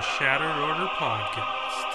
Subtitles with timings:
[0.00, 1.90] the Shattered Order podcast.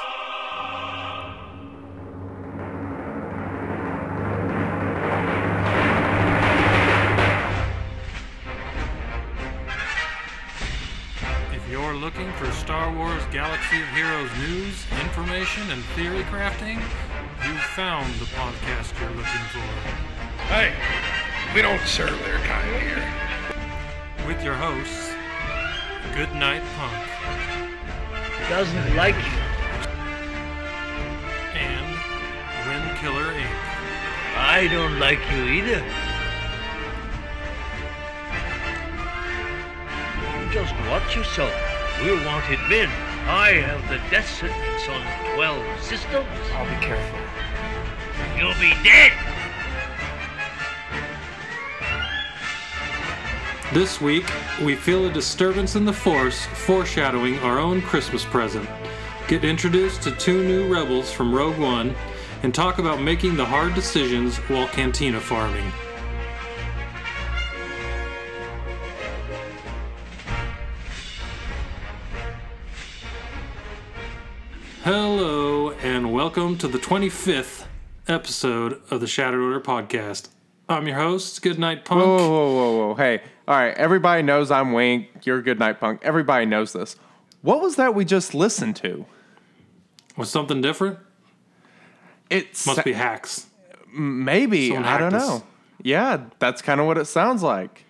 [11.52, 16.76] If you're looking for Star Wars Galaxy of Heroes news, information, and theory crafting,
[17.48, 20.54] you've found the podcast you're looking for.
[20.54, 20.76] Hey,
[21.56, 24.28] we don't serve their kind here.
[24.28, 25.12] With your hosts,
[26.14, 27.25] Good Night Punk
[28.50, 29.40] doesn't like you.
[31.56, 31.86] and
[32.68, 33.56] Wind Killer Inc.
[34.38, 35.82] I don't like you either.
[40.40, 41.54] You just watch yourself.
[42.02, 42.90] We're wanted men.
[43.28, 45.02] I have the death sentence on
[45.36, 46.28] 12 systems.
[46.54, 47.20] I'll be careful.
[48.38, 49.25] You'll be dead.
[53.76, 54.32] This week,
[54.64, 58.70] we feel a disturbance in the Force foreshadowing our own Christmas present.
[59.28, 61.94] Get introduced to two new rebels from Rogue One
[62.42, 65.70] and talk about making the hard decisions while cantina farming.
[74.86, 77.66] Hello, and welcome to the 25th
[78.08, 80.30] episode of the Shattered Order podcast.
[80.70, 82.06] I'm your host, Goodnight Punk.
[82.06, 82.96] Whoa, whoa, whoa, whoa.
[82.96, 83.76] Hey, all right.
[83.78, 85.10] Everybody knows I'm Wink.
[85.24, 86.02] You're a Good Night Punk.
[86.04, 86.96] Everybody knows this.
[87.42, 89.06] What was that we just listened to?
[90.18, 90.98] Was something different?
[92.30, 93.48] It Must be hacks.
[93.94, 94.70] maybe.
[94.70, 95.28] Someone I don't us.
[95.28, 95.44] know.
[95.84, 97.86] Yeah, that's kind of what it sounds like.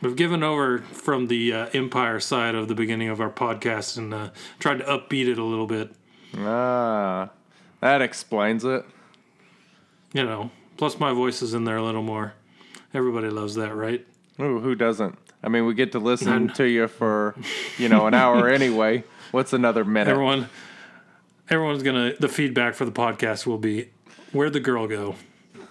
[0.00, 4.12] We've given over from the uh, Empire side of the beginning of our podcast and
[4.12, 5.92] uh, tried to upbeat it a little bit.
[6.38, 7.30] Ah,
[7.80, 8.84] that explains it.
[10.12, 12.34] You know, plus my voice is in there a little more.
[12.94, 14.06] Everybody loves that, right?
[14.42, 15.16] Ooh, who doesn't?
[15.42, 17.34] I mean, we get to listen to you for,
[17.78, 19.04] you know, an hour anyway.
[19.30, 20.10] What's another minute?
[20.10, 20.48] Everyone,
[21.48, 22.14] everyone's gonna.
[22.18, 23.90] The feedback for the podcast will be,
[24.32, 25.14] "Where'd the girl go?"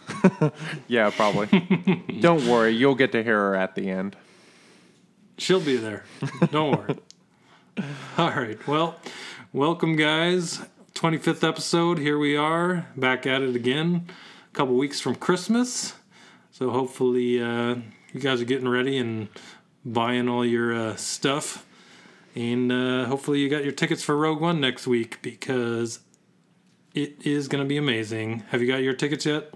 [0.87, 1.47] Yeah, probably.
[2.21, 2.71] don't worry.
[2.71, 4.15] You'll get to hear her at the end.
[5.37, 6.03] She'll be there.
[6.51, 6.99] Don't worry.
[8.17, 8.67] All right.
[8.67, 8.97] Well,
[9.53, 10.61] welcome, guys.
[10.95, 11.97] 25th episode.
[11.97, 14.07] Here we are, back at it again.
[14.51, 15.93] A couple weeks from Christmas.
[16.51, 17.75] So hopefully, uh,
[18.13, 19.27] you guys are getting ready and
[19.85, 21.65] buying all your uh, stuff.
[22.35, 25.99] And uh, hopefully, you got your tickets for Rogue One next week because
[26.93, 28.43] it is going to be amazing.
[28.49, 29.53] Have you got your tickets yet?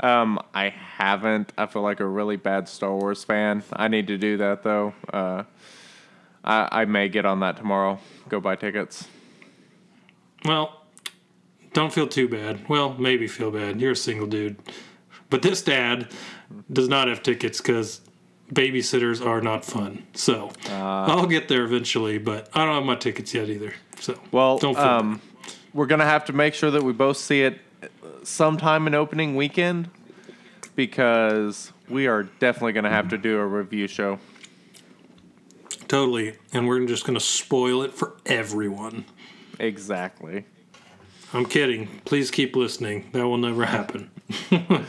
[0.00, 1.52] Um, I haven't.
[1.56, 3.62] I feel like a really bad Star Wars fan.
[3.72, 4.94] I need to do that though.
[5.12, 5.44] Uh,
[6.42, 7.98] I, I may get on that tomorrow.
[8.28, 9.06] Go buy tickets.
[10.44, 10.84] Well,
[11.74, 12.68] don't feel too bad.
[12.68, 13.80] Well, maybe feel bad.
[13.80, 14.56] You're a single dude.
[15.30, 16.08] But this dad
[16.72, 18.00] does not have tickets because
[18.52, 20.04] babysitters are not fun.
[20.14, 23.72] So I'll get there eventually, but I don't have my tickets yet either.
[24.00, 25.22] So Well, don't feel um,
[25.72, 27.60] we're gonna have to make sure that we both see it
[28.24, 29.88] sometime in opening weekend
[30.74, 34.18] because we are definitely gonna have to do a review show.
[35.88, 36.36] totally.
[36.52, 39.04] And we're just going to spoil it for everyone.
[39.58, 40.44] Exactly.
[41.32, 41.88] I'm kidding.
[42.04, 43.08] Please keep listening.
[43.12, 44.10] That will never happen.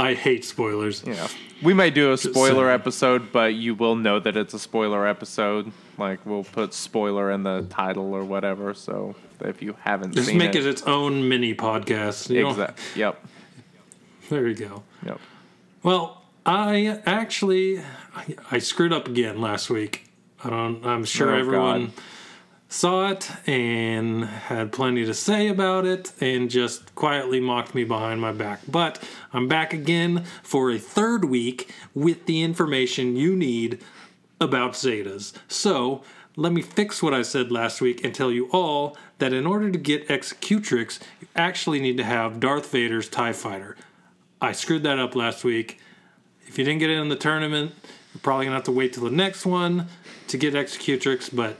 [0.00, 1.04] I hate spoilers.
[1.06, 1.28] Yeah.
[1.62, 2.80] We may do a spoiler saying.
[2.80, 5.72] episode, but you will know that it's a spoiler episode.
[5.98, 8.72] Like we'll put spoiler in the title or whatever.
[8.72, 12.34] So if you haven't Just make it it, its own mini podcast.
[12.34, 13.00] Exactly.
[13.00, 13.26] Yep.
[14.30, 14.82] There you go.
[15.04, 15.20] Yep.
[15.82, 17.80] Well, I actually
[18.14, 20.06] I, I screwed up again last week.
[20.42, 20.84] I don't.
[20.86, 21.94] I'm sure Oh, everyone God.
[22.70, 28.22] Saw it and had plenty to say about it, and just quietly mocked me behind
[28.22, 28.60] my back.
[28.66, 29.02] But
[29.34, 33.82] I'm back again for a third week with the information you need
[34.40, 35.34] about Zetas.
[35.46, 36.02] So.
[36.36, 39.68] Let me fix what I said last week and tell you all that in order
[39.70, 43.76] to get Executrix, you actually need to have Darth Vader's TIE Fighter.
[44.40, 45.80] I screwed that up last week.
[46.46, 47.72] If you didn't get it in the tournament,
[48.14, 49.88] you're probably gonna have to wait till the next one
[50.28, 51.58] to get Executrix, but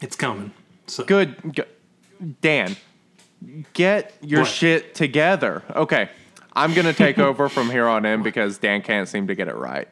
[0.00, 0.52] it's coming.
[0.86, 1.64] So Good.
[2.40, 2.76] Dan,
[3.72, 4.48] get your What?
[4.50, 5.62] shit together.
[5.74, 6.08] Okay.
[6.54, 9.48] I'm going to take over from here on in because Dan can't seem to get
[9.48, 9.88] it right.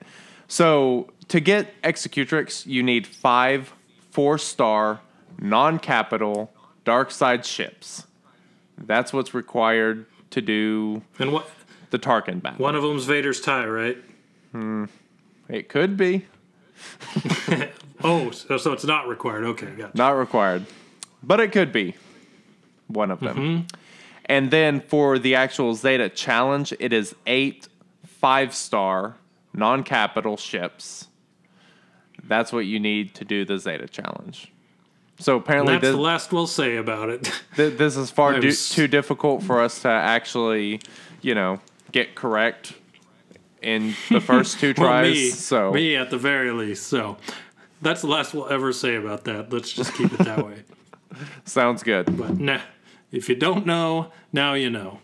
[0.49, 3.73] So, to get Executrix, you need five
[4.11, 5.01] four star,
[5.39, 6.53] non capital,
[6.85, 8.07] dark side ships.
[8.79, 11.49] That's what's required to do and what
[11.91, 12.59] the Tarkin battle.
[12.59, 13.99] one of them's Vader's tie, right?
[14.53, 14.85] Hmm.
[15.49, 16.27] It could be.
[18.05, 19.45] Oh, so, so it's not required.
[19.45, 20.67] Okay, got Not required,
[21.23, 21.95] but it could be
[22.87, 23.37] one of them.
[23.37, 23.77] Mm-hmm.
[24.27, 27.69] And then for the actual Zeta challenge, it is eight
[28.07, 29.17] five star
[29.53, 31.09] non capital ships.
[32.27, 34.51] That's what you need to do the Zeta challenge.
[35.19, 37.25] So And apparently that's this, the last we'll say about it.
[37.57, 40.81] th- this is far s- too difficult for us to actually,
[41.23, 41.61] you know,
[41.93, 42.75] get correct
[43.63, 45.13] in the first two Well, tries.
[45.13, 46.87] me, so me at the very least.
[46.87, 47.17] So
[47.85, 49.53] that's the last we'll ever say about that.
[49.53, 50.65] Let's just keep it that way.
[51.45, 52.17] sounds good.
[52.17, 52.61] But nah,
[53.13, 55.01] if you don't know, now you know.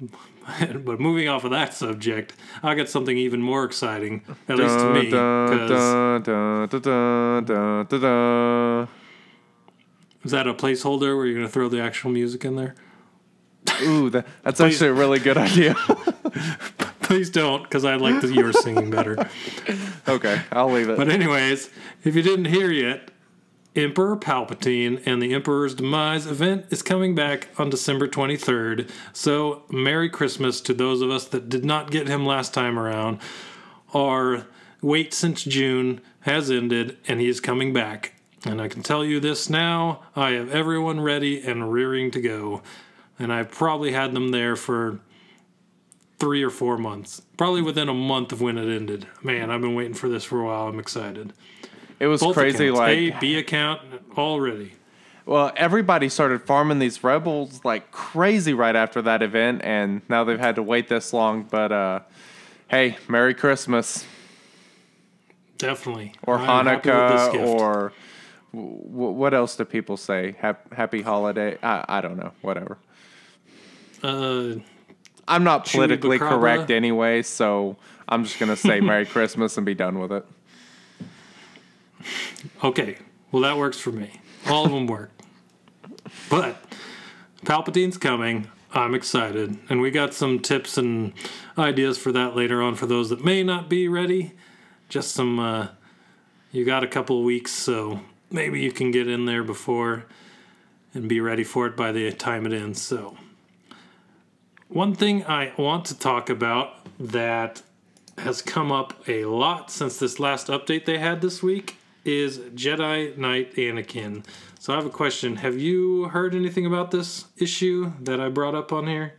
[0.84, 4.92] but moving off of that subject, I got something even more exciting, at least to
[4.92, 5.10] me,
[10.24, 12.74] is that a placeholder where you're going to throw the actual music in there?
[13.82, 15.74] Ooh, that, that's actually a really good idea.
[17.10, 19.28] Please don't, because I like the yours singing better.
[20.08, 20.96] okay, I'll leave it.
[20.96, 21.68] But anyways,
[22.04, 23.10] if you didn't hear yet,
[23.74, 28.88] Emperor Palpatine and the Emperor's Demise event is coming back on December 23rd.
[29.12, 33.18] So, Merry Christmas to those of us that did not get him last time around.
[33.92, 34.46] Our
[34.80, 38.14] wait since June has ended and he is coming back.
[38.44, 42.62] And I can tell you this now I have everyone ready and rearing to go.
[43.18, 45.00] And I've probably had them there for
[46.20, 47.22] three or four months.
[47.36, 49.08] Probably within a month of when it ended.
[49.22, 50.68] Man, I've been waiting for this for a while.
[50.68, 51.32] I'm excited.
[51.98, 52.66] it was Both crazy.
[52.68, 53.80] accounts, Like, A, B account
[54.16, 54.72] already.
[55.26, 60.38] well, everybody started farming these rebels like crazy right after that event, and now they've
[60.38, 61.42] had to wait this long.
[61.44, 62.00] But uh,
[62.68, 64.04] hey, Merry Christmas
[65.58, 66.14] Definitely.
[66.26, 67.92] or I'm happy with this Hanukkah or
[68.52, 70.36] w- what else do people say?
[70.38, 71.58] Hap- happy holiday?
[71.62, 72.32] I, I don't know.
[72.40, 72.78] Whatever.
[74.02, 74.54] uh,
[75.30, 77.76] I'm not politically correct anyway, so
[78.08, 80.26] I'm just gonna say Merry Christmas and be done with it.
[82.64, 82.98] okay.
[83.32, 84.10] Well, that works for me.
[84.48, 85.12] All of them work.
[86.28, 86.56] But
[87.44, 88.48] Palpatine's coming.
[88.72, 89.56] I'm excited.
[89.68, 91.12] And we got some tips and
[91.56, 94.32] ideas for that later on for those that may not be ready.
[94.88, 95.68] Just some, uh,
[96.52, 98.00] you got a couple of weeks, so
[98.30, 100.06] maybe you can get in there before
[100.94, 102.80] and be ready for it by the time it ends.
[102.82, 103.16] So,
[104.70, 107.62] one thing I want to talk about that
[108.18, 113.16] has come up a lot since this last update they had this week is Jedi
[113.16, 114.24] Knight Anakin.
[114.60, 115.36] So I have a question.
[115.36, 119.14] Have you heard anything about this issue that I brought up on here?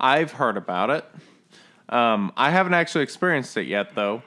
[0.00, 1.04] I've heard about it.
[1.90, 4.22] Um, I haven't actually experienced it yet, though.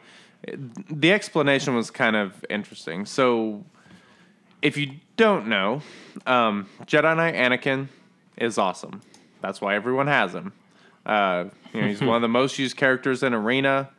[0.90, 3.08] The explanation was kind of interesting.
[3.08, 3.66] So,
[4.62, 5.82] if you don't know,
[6.28, 7.88] um, Jedi Knight Anakin
[8.38, 9.02] is awesome.
[9.42, 10.54] That's why everyone has him.
[11.08, 13.90] Uh, you know, he's one of the most used characters in Arena,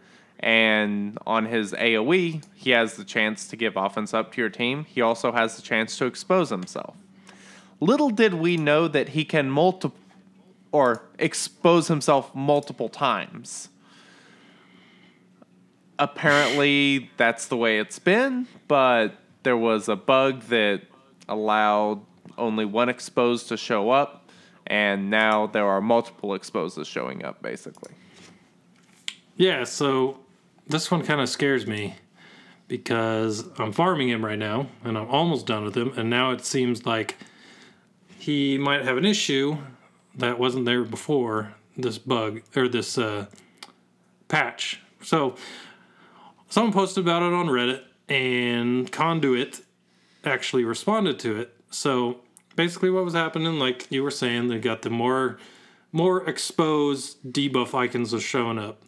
[0.41, 4.85] and on his AOE, he has the chance to give offense up to your team.
[4.85, 6.97] He also has the chance to expose himself.
[7.81, 9.91] Little did we know that he can multi-
[10.71, 13.71] or expose himself multiple times.
[15.99, 20.83] Apparently, that's the way it's been, but there was a bug that
[21.29, 22.03] allowed
[22.37, 24.18] only one exposed to show up,
[24.69, 27.93] and now there are multiple exposes showing up, basically.
[29.37, 30.21] Yeah, so
[30.67, 31.97] this one kind of scares me
[32.69, 36.45] because I'm farming him right now and I'm almost done with him, and now it
[36.45, 37.17] seems like
[38.19, 39.57] he might have an issue
[40.15, 43.27] that wasn't there before this bug or this uh,
[44.29, 44.81] patch.
[45.03, 45.37] So
[46.49, 49.61] someone posted about it on Reddit, and Conduit
[50.25, 51.55] actually responded to it.
[51.71, 52.21] So
[52.59, 55.39] basically, what was happening, like you were saying, they got the more
[55.93, 58.83] more exposed debuff icons was showing up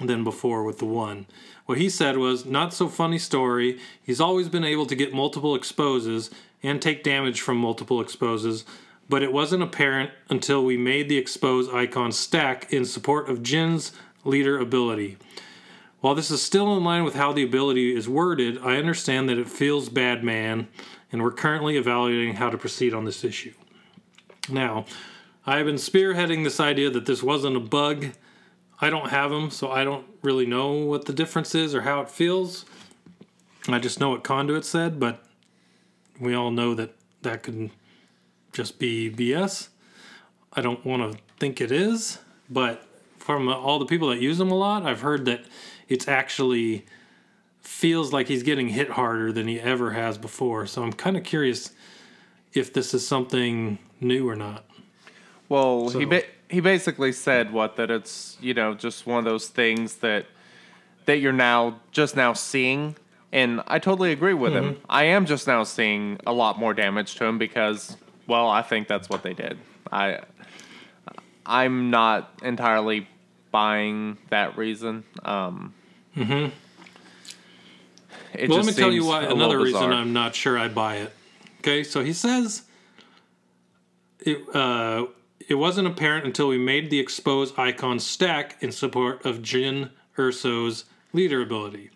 [0.00, 1.26] than before with the one.
[1.64, 3.80] What he said was, not so funny story.
[4.02, 6.30] He's always been able to get multiple exposes
[6.62, 8.66] and take damage from multiple exposes,
[9.08, 13.92] but it wasn't apparent until we made the expose icon stack in support of Jyn's
[14.24, 15.16] leader ability.
[16.00, 19.38] While this is still in line with how the ability is worded, I understand that
[19.38, 20.68] it feels bad, man,
[21.14, 23.54] and we're currently evaluating how to proceed on this issue.
[24.50, 24.84] Now,
[25.46, 28.06] I have been spearheading this idea that this wasn't a bug.
[28.80, 32.00] I don't have them, so I don't really know what the difference is or how
[32.00, 32.64] it feels.
[33.68, 35.22] I just know what Conduit said, but
[36.18, 37.70] we all know that that could
[38.52, 39.68] just be BS.
[40.52, 42.18] I don't want to think it is,
[42.50, 45.44] but from all the people that use them a lot, I've heard that
[45.88, 46.86] it's actually
[47.64, 50.66] feels like he's getting hit harder than he ever has before.
[50.66, 51.72] So I'm kind of curious
[52.52, 54.64] if this is something new or not.
[55.48, 59.48] Well, he ba- he basically said what that it's you know just one of those
[59.48, 60.26] things that
[61.06, 62.96] that you're now just now seeing,
[63.32, 64.80] and I totally agree with him.
[64.88, 68.88] I am just now seeing a lot more damage to him because well, I think
[68.88, 69.58] that's what they did.
[69.92, 70.20] I
[71.44, 73.06] I'm not entirely
[73.50, 75.04] buying that reason.
[75.24, 75.74] Um,
[78.34, 79.24] it well, let me tell you why.
[79.24, 79.92] Another reason.
[79.92, 81.12] I'm not sure I buy it
[81.64, 82.64] Okay, so he says
[84.20, 85.06] it uh,
[85.48, 89.88] it wasn't apparent until we made the expose icon stack in support of Jyn
[90.18, 91.88] Erso's leader ability.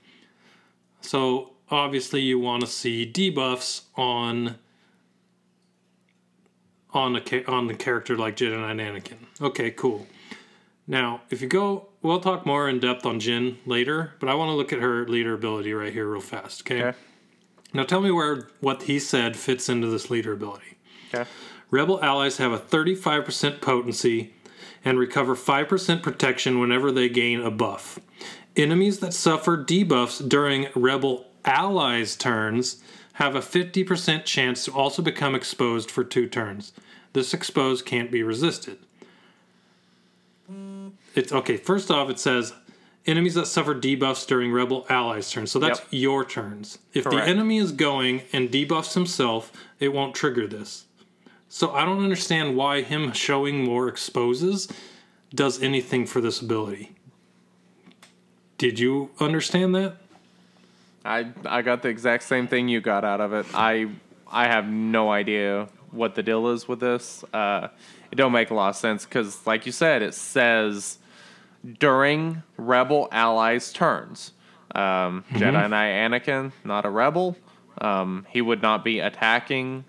[1.02, 4.56] So obviously you want to see debuffs on
[6.94, 9.18] on a on the character like Jyn and Anakin.
[9.38, 10.06] Okay, cool.
[10.90, 14.48] Now, if you go, we'll talk more in depth on Jyn later, but I want
[14.48, 16.62] to look at her leader ability right here, real fast.
[16.62, 16.82] Okay.
[16.82, 16.98] Okay.
[17.74, 20.78] Now, tell me where what he said fits into this leader ability.
[21.12, 21.28] Okay.
[21.70, 24.32] Rebel allies have a 35% potency
[24.82, 27.98] and recover 5% protection whenever they gain a buff.
[28.56, 32.82] Enemies that suffer debuffs during Rebel allies' turns
[33.14, 36.72] have a 50% chance to also become exposed for two turns.
[37.12, 38.78] This exposed can't be resisted.
[41.14, 41.56] It's okay.
[41.56, 42.54] First off, it says
[43.06, 45.50] enemies that suffer debuffs during Rebel allies' turns.
[45.50, 45.88] So that's Yep.
[45.90, 46.78] your turns.
[46.92, 47.24] If Correct.
[47.24, 49.50] the enemy is going and debuffs himself,
[49.80, 50.84] it won't trigger this.
[51.48, 54.68] So I don't understand why him showing more exposes
[55.34, 56.92] does anything for this ability.
[58.58, 59.96] Did you understand that?
[61.04, 63.46] I I got the exact same thing you got out of it.
[63.54, 63.88] I
[64.30, 67.24] I have no idea what the deal is with this.
[67.32, 67.68] Uh,
[68.10, 70.98] it don't make a lot of sense because, like you said, it says
[71.78, 74.32] during rebel allies' turns.
[74.74, 77.36] Um, Jedi Knight Anakin, not a rebel.
[77.80, 79.84] Um, he would not be attacking,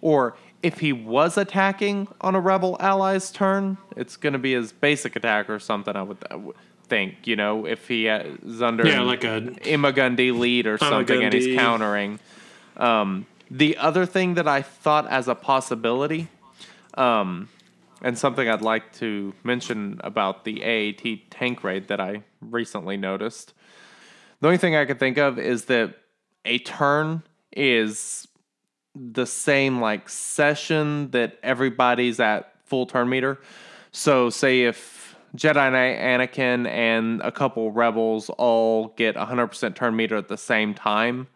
[0.00, 4.72] or if he was attacking on a rebel ally's turn, it's going to be his
[4.72, 5.94] basic attack or something.
[5.94, 6.18] I would,
[6.88, 11.22] think, you know, if he is under Yeah, like a Ima-Gun Di lead or something,
[11.22, 12.18] and he's countering.
[12.76, 16.28] Um, the other thing that I thought as a possibility,
[16.94, 17.48] um,
[18.02, 23.54] and something I'd like to mention about the AAT tank raid that I recently noticed,
[24.40, 25.94] the only thing I could think of is that
[26.44, 28.28] a turn is
[28.94, 33.40] the same like session that everybody's at full turn meter.
[33.92, 40.16] So say if Jedi Knight Anakin and a couple rebels all get 100% turn meter
[40.16, 41.28] at the same time,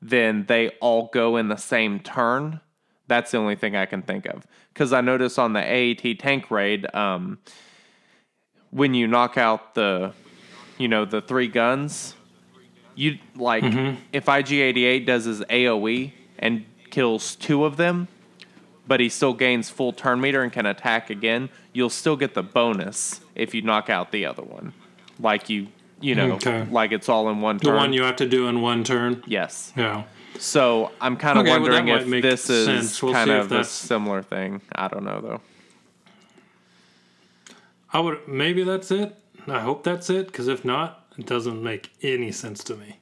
[0.00, 2.60] then they all go in the same turn.
[3.08, 4.46] That's the only thing I can think of.
[4.72, 7.38] Because I noticed on the AAT tank raid, um,
[8.70, 10.12] when you knock out the,
[10.76, 12.14] you know, the three guns,
[12.94, 13.64] you like
[14.12, 18.08] if IG88 does his AOE and kills two of them,
[18.86, 22.42] but he still gains full turn meter and can attack again, you'll still get the
[22.42, 24.72] bonus if you knock out the other one.
[25.20, 25.68] Like you,
[26.00, 26.66] you know, Okay.
[26.70, 27.72] like it's all in one turn.
[27.72, 29.22] the one you have to do in one turn.
[29.26, 29.72] yes.
[29.76, 30.04] Yeah.
[30.38, 33.02] So I'm kind of Okay, wondering might if this is.
[33.02, 34.60] We'll kind of a similar thing.
[34.74, 35.40] I don't know though.
[37.92, 39.14] I would maybe that's it.
[39.46, 42.98] I hope that's it because if not, it doesn't make any sense to me.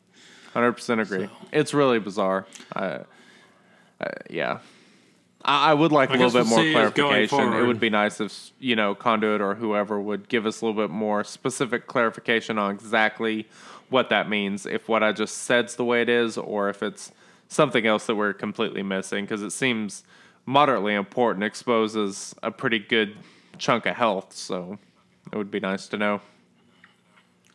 [0.54, 1.28] Hundred percent agree.
[1.52, 2.46] It's really bizarre.
[2.74, 3.00] I,
[4.00, 4.58] I yeah.
[5.44, 7.52] I, I would like a little bit we'll more see as going clarification.
[7.52, 10.80] It would be nice if you know Conduit or whoever would give us a little
[10.80, 13.48] bit more specific clarification on exactly
[13.90, 14.66] what that means.
[14.66, 17.12] If what I just said's the way it is, or if it's
[17.48, 19.24] something else that we're completely missing.
[19.24, 20.04] Because it seems
[20.44, 21.44] moderately important.
[21.44, 23.16] Exposes a pretty good
[23.58, 24.32] chunk of health.
[24.32, 24.78] So
[25.32, 26.20] it would be nice to know.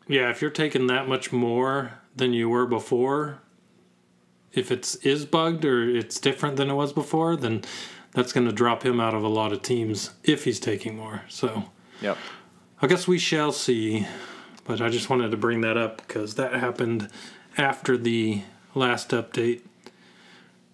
[0.08, 3.40] Yeah, if you're taking that much more than you were before,
[4.52, 7.64] if it's is bugged or it's different than it was before, then
[8.14, 11.22] that's going to drop him out of a lot of teams if he's taking more.
[11.30, 11.66] So
[12.02, 12.18] Yep.
[12.82, 14.08] I guess we shall see.
[14.66, 17.10] But I just wanted to bring that up because that happened
[17.58, 18.42] after the
[18.76, 19.62] last update.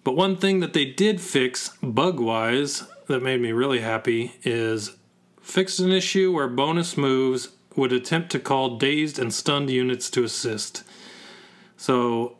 [0.08, 4.96] But one thing that they did fix bug wise that made me really happy is
[5.42, 10.24] fixed an issue where bonus moves would attempt to call dazed and stunned units to
[10.24, 10.82] assist.
[11.76, 12.38] So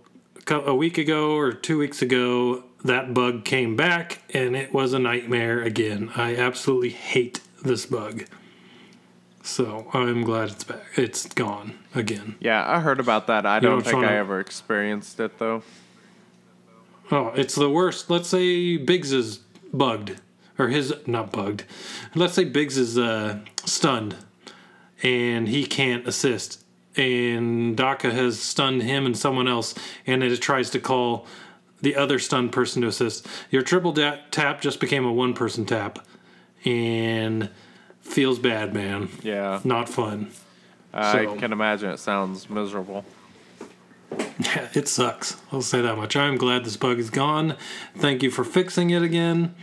[0.48, 4.98] a week ago or two weeks ago, that bug came back and it was a
[4.98, 6.10] nightmare again.
[6.16, 8.25] I absolutely hate this bug.
[9.42, 10.87] So I'm glad it's back.
[10.96, 12.37] It's gone again.
[12.40, 13.44] Yeah, I heard about that.
[13.44, 15.62] I know don't think I- ever experienced it though.
[17.11, 18.11] Oh, it's the worst.
[18.11, 19.38] Let's say Biggs is
[19.73, 20.21] bugged,
[20.59, 21.65] or his not bugged.
[22.15, 24.17] Let's say Biggs is uh, stunned,
[25.03, 26.65] and he can't assist,
[26.97, 29.75] and Daka has stunned him and someone else,
[30.07, 31.27] and it tries to call
[31.81, 33.27] the other stunned person to assist.
[33.50, 36.00] Your triple da- tap just became a one-person tap,
[36.65, 37.49] and
[38.03, 39.09] feels bad, man.
[39.23, 39.61] Yeah.
[39.65, 40.31] Not fun.
[40.93, 43.05] I So- can imagine it sounds miserable.
[44.11, 45.37] Yeah, it sucks.
[45.53, 46.17] I'll say that much.
[46.17, 47.57] I'm glad this bug is gone.
[47.97, 49.55] Thank you for fixing it again.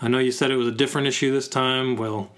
[0.00, 1.96] I know you said it was a different issue this time.
[1.96, 2.30] Well,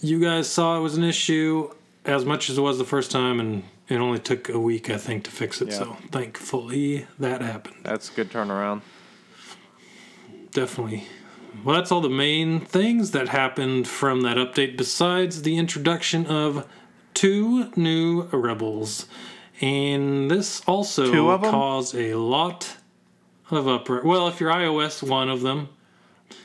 [0.00, 1.70] you guys saw it was an issue
[2.04, 4.96] as much as it was the first time, and it only took a week, I
[4.96, 5.68] think, to fix it.
[5.68, 5.74] Yeah.
[5.78, 7.76] So thankfully that happened.
[7.82, 8.82] That's a good turnaround.
[10.52, 11.04] definitely.
[11.64, 16.66] Well, that's all the main things that happened from that update, besides the introduction of
[17.14, 19.06] two new rebels.
[19.60, 22.76] And this also caused a lot
[23.50, 24.02] of uproar.
[24.04, 25.68] Well, if you're iOS, one of them.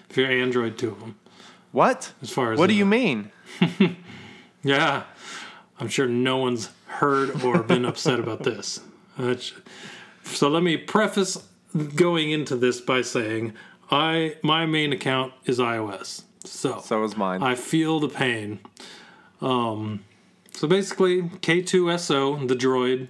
[0.10, 1.20] If you're Android, two of them.
[1.72, 2.14] What?
[2.22, 3.32] As far as what do you mean?
[4.66, 5.04] Yeah,
[5.78, 8.80] I'm sure no one's heard or been upset about this.
[10.24, 11.38] So let me preface
[11.96, 13.54] going into this by saying
[13.92, 16.24] I my main account is iOS.
[16.46, 17.44] So So is mine.
[17.44, 18.60] I feel the pain.
[19.42, 20.06] Um,
[20.54, 23.08] so basically, K2SO, the droid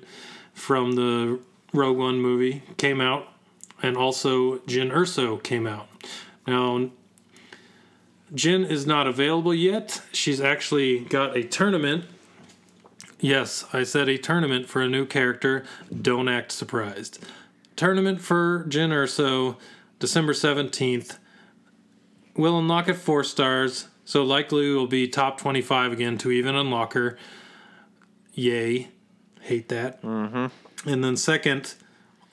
[0.54, 1.40] from the
[1.74, 3.28] Rogue One movie, came out,
[3.82, 5.88] and also Jyn Erso came out.
[6.48, 6.90] Now,
[8.34, 10.02] Jyn is not available yet.
[10.12, 12.06] She's actually got a tournament.
[13.20, 15.64] Yes, I said a tournament for a new character.
[16.02, 17.24] Don't act surprised.
[17.76, 19.58] Tournament for Jyn Erso,
[20.00, 21.18] December 17th.
[22.36, 26.94] We'll unlock at four stars, so likely will be top 25 again to even unlock
[26.94, 27.18] her.
[28.34, 28.90] Yay.
[29.42, 30.02] Hate that.
[30.02, 30.90] Mm-hmm.
[30.90, 31.76] And then, second,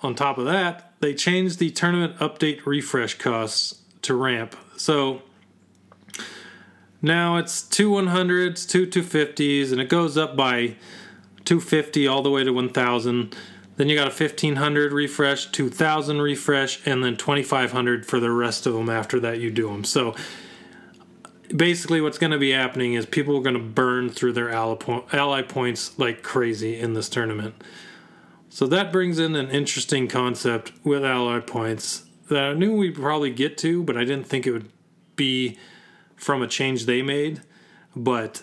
[0.02, 4.56] on top of that, they changed the tournament update refresh costs to ramp.
[4.76, 5.22] So
[7.02, 10.76] now it's two 100s, two 250s, and it goes up by
[11.44, 13.36] 250 all the way to 1000.
[13.76, 18.74] Then you got a 1500 refresh, 2000 refresh, and then 2500 for the rest of
[18.74, 19.84] them after that you do them.
[19.84, 20.14] So
[21.54, 25.42] basically, what's going to be happening is people are going to burn through their ally,
[25.42, 27.54] points like crazy in this tournament.
[28.48, 33.30] So that brings in an interesting concept with ally points that I knew we'd probably
[33.30, 34.70] get to, but I didn't think it would
[35.16, 35.58] be
[36.16, 37.42] from a change they made.
[37.94, 38.42] But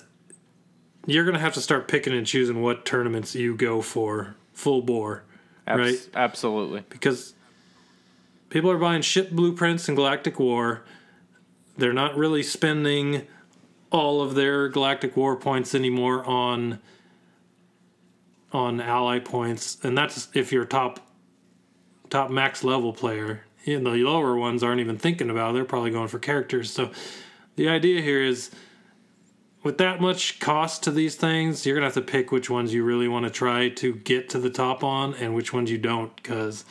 [1.05, 4.81] you're going to have to start picking and choosing what tournaments you go for full
[4.81, 5.23] bore,
[5.65, 6.09] Abs- right?
[6.13, 6.83] Absolutely.
[6.89, 7.33] Because
[8.49, 10.83] people are buying ship blueprints in Galactic War.
[11.77, 13.27] They're not really spending
[13.91, 16.79] all of their Galactic War points anymore on
[18.51, 20.99] on ally points, and that's if you're top
[22.09, 23.43] top max level player.
[23.65, 25.49] And the lower ones aren't even thinking about.
[25.49, 25.53] It.
[25.55, 26.71] They're probably going for characters.
[26.71, 26.89] So
[27.57, 28.49] the idea here is
[29.61, 32.85] with that much cost to these things, you're gonna have to pick which ones you
[32.85, 36.15] really want to try to get to the top on, and which ones you don't,
[36.15, 36.63] because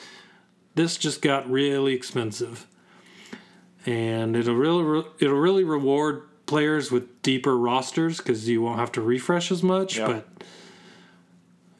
[0.74, 2.66] this just got really expensive,
[3.86, 9.00] and it'll really it'll really reward players with deeper rosters because you won't have to
[9.00, 9.96] refresh as much.
[9.96, 10.08] Yep.
[10.08, 10.44] But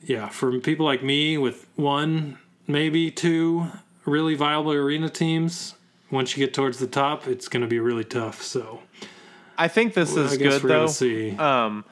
[0.03, 3.67] yeah, for people like me with one, maybe two
[4.05, 5.75] really viable arena teams,
[6.11, 8.43] once you get towards the top, it's going to be really tough.
[8.43, 8.81] So
[9.59, 10.87] I think this is I good though.
[10.87, 11.37] see.
[11.37, 11.85] Um,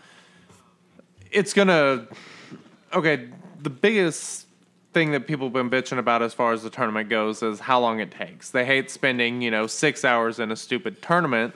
[1.30, 2.06] it's gonna.
[2.92, 3.28] Okay,
[3.60, 4.46] the biggest
[4.94, 7.80] thing that people have been bitching about as far as the tournament goes is how
[7.80, 8.50] long it takes.
[8.50, 11.54] They hate spending, you know, six hours in a stupid tournament,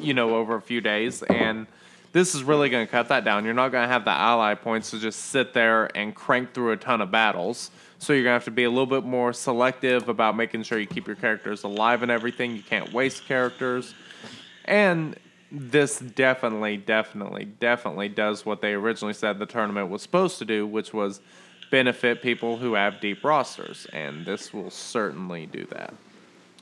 [0.00, 1.66] you know, over a few days, and
[2.12, 3.44] this is really going to cut that down.
[3.44, 6.70] You're not going to have the ally points to just sit there and crank through
[6.70, 7.70] a ton of battles.
[7.98, 10.78] So you're going to have to be a little bit more selective about making sure
[10.78, 12.54] you keep your characters alive and everything.
[12.54, 13.94] You can't waste characters.
[14.64, 15.16] And
[15.50, 20.66] this definitely, definitely, definitely does what they originally said the tournament was supposed to do,
[20.66, 21.20] which was
[21.74, 23.88] benefit people who have deep rosters.
[23.92, 25.92] And this will certainly do that.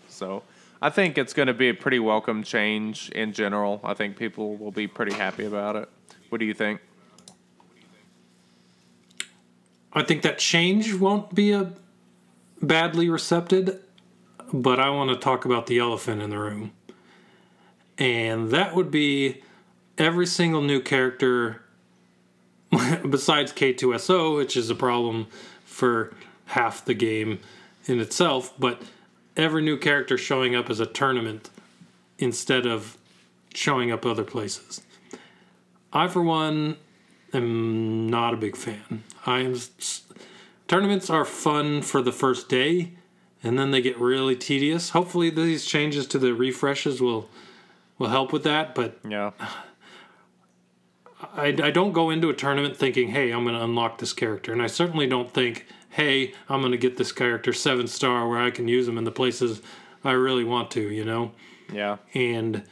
[0.08, 0.42] So
[0.80, 3.78] I think it's going to be a pretty welcome change in general.
[3.84, 5.90] I think people will be pretty happy about it.
[6.30, 6.80] What do you think?
[9.92, 11.72] I think that change won't be a
[12.62, 13.80] badly recepted,
[14.50, 16.72] but I want to talk about the elephant in the room.
[17.98, 19.42] And that would be
[19.98, 21.61] every single new character
[23.08, 25.26] besides K2SO, which is a problem
[25.64, 26.14] for
[26.46, 27.40] half the game
[27.86, 28.82] in itself, but
[29.36, 31.50] every new character showing up as a tournament
[32.18, 32.96] instead of
[33.54, 34.82] showing up other places.
[35.92, 36.76] I, for one,
[37.34, 39.04] am not a big fan.
[39.26, 39.56] I am.
[40.68, 42.92] Tournaments are fun for the first day,
[43.42, 44.90] and then they get really tedious.
[44.90, 47.28] Hopefully, these changes to the refreshes will
[47.98, 48.74] will help with that.
[48.74, 49.32] But Yeah.
[51.34, 54.52] I, I don't go into a tournament thinking, "Hey, I'm going to unlock this character,"
[54.52, 58.38] and I certainly don't think, "Hey, I'm going to get this character seven star where
[58.40, 59.62] I can use him in the places
[60.04, 61.32] I really want to." You know
[61.72, 61.96] Yeah.
[62.14, 62.62] and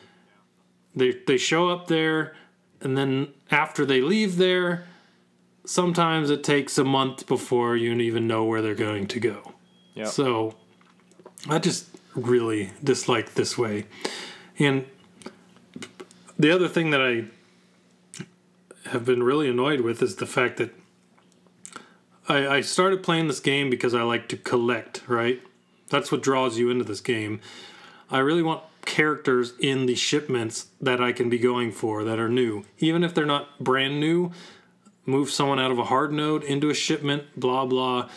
[0.94, 2.34] they they show up there
[2.82, 4.84] and then after they leave there
[5.64, 9.52] sometimes it takes a month before you even know where they're going to go
[9.94, 10.06] Yeah.
[10.06, 10.56] so
[11.48, 13.86] i just really dislike this way
[14.58, 14.84] and
[16.38, 17.24] the other thing that i
[18.90, 20.74] have been really annoyed with is the fact that
[22.29, 25.40] I, I started playing this game because I like to collect, right?
[25.88, 27.40] That's what draws you into this game.
[28.11, 32.29] I really want characters in the shipments that I can be going for that are
[32.29, 34.33] new, even if they're not brand new.
[35.07, 38.09] Move someone out of a hard node into a shipment, blah blah.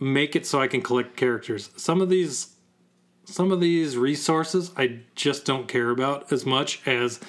[0.00, 1.70] Make it so I can collect characters.
[1.76, 2.54] Some of these
[3.24, 7.20] some of these resources I just don't care about as much as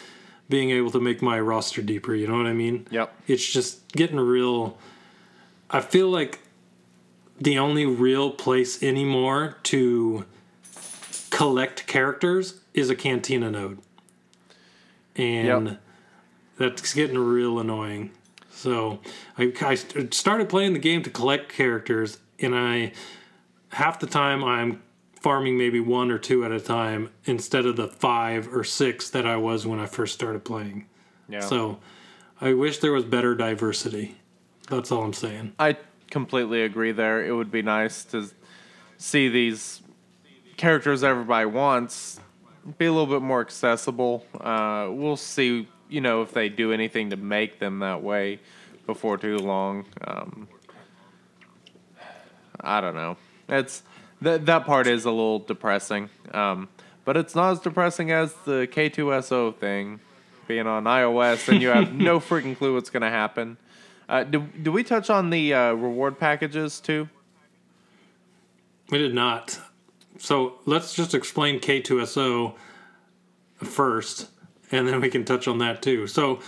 [0.49, 2.88] being able to make my roster deeper, you know what I mean?
[2.91, 3.13] Yep.
[3.27, 4.77] It's just getting real
[5.69, 6.39] I feel like
[7.39, 10.25] the only real place anymore to
[11.31, 13.79] collect characters is a cantina node.
[15.15, 15.79] And Yep.
[16.58, 18.12] that's getting real annoying.
[18.51, 18.99] So
[19.38, 19.75] I, I
[20.12, 22.93] started playing the game to collect characters, and I
[23.69, 24.81] half the time I'm
[25.26, 29.26] farming maybe one or two at a time instead of the five or six that
[29.26, 30.86] I was when I first started playing.
[31.28, 31.40] Yeah.
[31.40, 31.80] So
[32.40, 34.20] I wish there was better diversity.
[34.70, 35.54] That's all I'm saying.
[35.58, 35.78] I
[36.12, 37.26] completely agree there.
[37.26, 38.30] It would be nice to
[39.00, 39.82] see these
[40.58, 42.20] characters everybody wants
[42.78, 44.24] be a little bit more accessible.
[44.40, 48.40] Uh, we'll see, you know, if they do anything to make them that way
[48.86, 49.86] before too long.
[50.04, 50.48] Um,
[52.60, 53.18] I don't know.
[53.50, 53.82] It's
[54.21, 56.69] that that part is a little depressing, um,
[57.04, 59.99] but it's not as depressing as the K2SO thing
[60.47, 63.58] being on iOS and you have no freaking clue what's going to happen.
[64.08, 67.10] Uh, do, do we touch on the uh, reward packages too?
[68.89, 69.60] We did not.
[70.19, 72.54] So let's just explain K2SO
[73.58, 74.30] first,
[74.71, 76.08] and then we can touch on that too.
[76.08, 76.39] So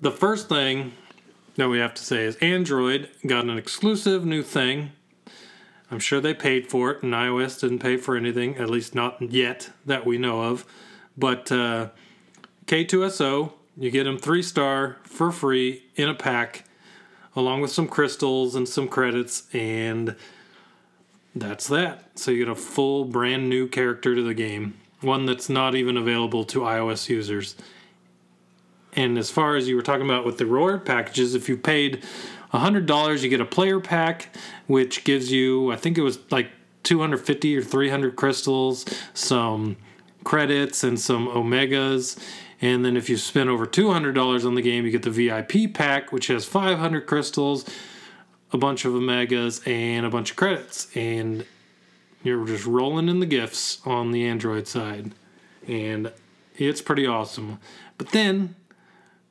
[0.00, 0.92] the first thing
[1.56, 4.92] that we have to say is Android got an exclusive new thing.
[5.94, 9.22] I'm sure they paid for it, and iOS didn't pay for anything, at least not
[9.22, 10.66] yet that we know of.
[11.16, 11.90] But uh,
[12.66, 16.64] K2SO, you get them three star for free in a pack,
[17.36, 20.16] along with some crystals and some credits, and
[21.32, 22.18] that's that.
[22.18, 25.96] So you get a full brand new character to the game, one that's not even
[25.96, 27.54] available to iOS users.
[28.94, 32.02] And as far as you were talking about with the reward packages, if you paid
[32.54, 34.34] $100, you get a player pack,
[34.66, 36.50] which gives you, I think it was like
[36.84, 39.76] 250 or 300 crystals, some
[40.22, 42.18] credits, and some omegas.
[42.60, 46.12] And then if you spend over $200 on the game, you get the VIP pack,
[46.12, 47.64] which has 500 crystals,
[48.52, 50.88] a bunch of omegas, and a bunch of credits.
[50.96, 51.44] And
[52.22, 55.12] you're just rolling in the gifts on the Android side.
[55.66, 56.12] And
[56.56, 57.58] it's pretty awesome.
[57.98, 58.54] But then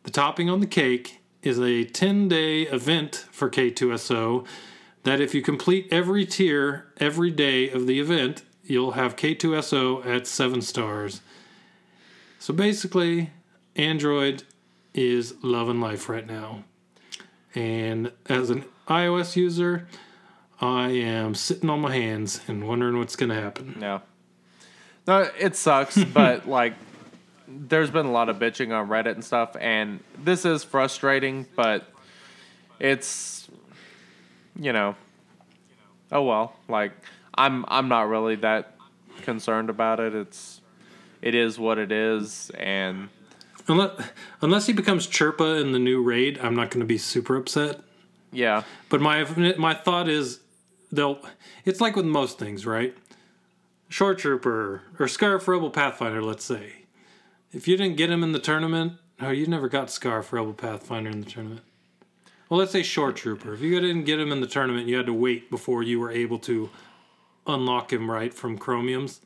[0.04, 4.46] the topping on the cake is a 10 day event for K2SO
[5.04, 10.26] that if you complete every tier every day of the event, you'll have K2SO at
[10.26, 11.22] 7 stars.
[12.40, 13.32] So basically,
[13.76, 14.44] Android
[14.94, 16.64] is loving life right now.
[17.56, 19.88] And as an iOS user,
[20.60, 23.76] I am sitting on my hands and wondering what's going to happen.
[23.80, 24.02] No.
[25.06, 26.74] No, it sucks, but like
[27.68, 31.86] there's been a lot of bitching on Reddit and stuff and this is frustrating, but
[32.80, 33.48] it's
[34.60, 34.96] you know
[36.12, 36.92] oh well, like
[37.36, 38.76] I'm I'm not really that
[39.22, 40.14] concerned about it.
[40.16, 40.62] It's
[41.22, 43.10] it is what it is and
[43.68, 44.10] Unless,
[44.42, 47.80] unless he becomes Chirpa in the new raid, I'm not going to be super upset.
[48.32, 48.64] yeah.
[48.90, 49.24] But my
[49.58, 50.42] my thought is
[50.92, 51.20] they'll.
[51.66, 52.96] It's like with most things, right?
[53.90, 56.83] Shoretrooper or Scarif Rebel Pathfinder, let's say.
[57.54, 61.10] If you didn't get him in the tournament, or you never got Scarif Rebel Pathfinder
[61.10, 61.62] in the tournament.
[62.50, 63.54] Well, let's say Shoretrooper.
[63.54, 66.12] If you didn't get him in the tournament, you had to wait before you were
[66.12, 66.70] able to
[67.48, 69.20] unlock him right from Chromiums.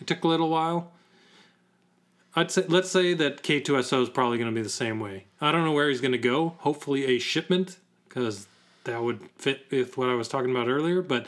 [0.00, 0.92] It took a little while.
[2.36, 5.24] I'd say let's say that K2SO is probably going to be the same way.
[5.40, 6.54] I don't know where he's going to go.
[6.58, 8.46] Hopefully a shipment because
[8.84, 11.26] that would fit with what I was talking about earlier, but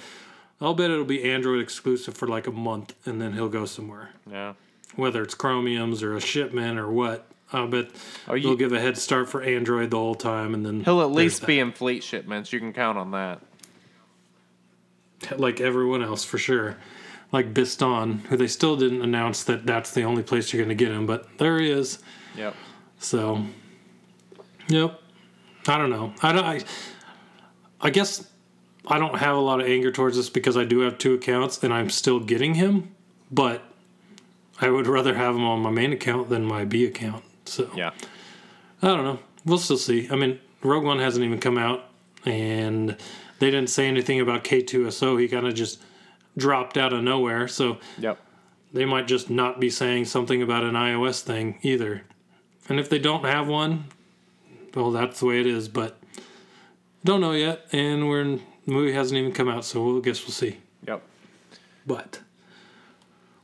[0.60, 4.10] I'll bet it'll be Android exclusive for like a month and then he'll go somewhere.
[4.30, 4.54] Yeah.
[4.96, 7.26] Whether it's Chromiums or a shipment or what.
[7.52, 7.88] Uh, I'll bet
[8.28, 11.00] Oh, you- they'll give a head start for Android the whole time and then He'll
[11.00, 12.52] at least be in fleet shipments.
[12.52, 13.40] You can count on that.
[15.36, 16.76] like everyone else for sure.
[17.32, 20.84] Like Bistan, who they still didn't announce that that's the only place you're going to
[20.84, 21.98] get him, but there he is.
[22.36, 22.54] Yep.
[22.98, 23.44] So,
[24.68, 25.00] yep.
[25.68, 26.12] I don't know.
[26.22, 26.44] I don't.
[26.44, 26.60] I,
[27.80, 28.28] I guess
[28.86, 31.62] I don't have a lot of anger towards this because I do have two accounts
[31.62, 32.94] and I'm still getting him,
[33.30, 33.62] but
[34.60, 37.24] I would rather have them on my main account than my B account.
[37.46, 37.90] So Yeah.
[38.82, 39.18] I don't know.
[39.44, 40.08] We'll still see.
[40.10, 41.84] I mean, Rogue One hasn't even come out,
[42.24, 42.96] and
[43.38, 45.16] they didn't say anything about K2SO.
[45.20, 45.80] He kind of just
[46.36, 47.48] dropped out of nowhere.
[47.48, 48.18] So Yep.
[48.72, 52.02] they might just not be saying something about an iOS thing either.
[52.68, 53.84] And if they don't have one,
[54.74, 55.68] well, that's the way it is.
[55.68, 55.98] But
[57.04, 60.22] don't know yet, and we're in, the movie hasn't even come out, so we'll guess
[60.22, 60.58] we'll see.
[60.86, 61.02] Yep.
[61.86, 62.20] But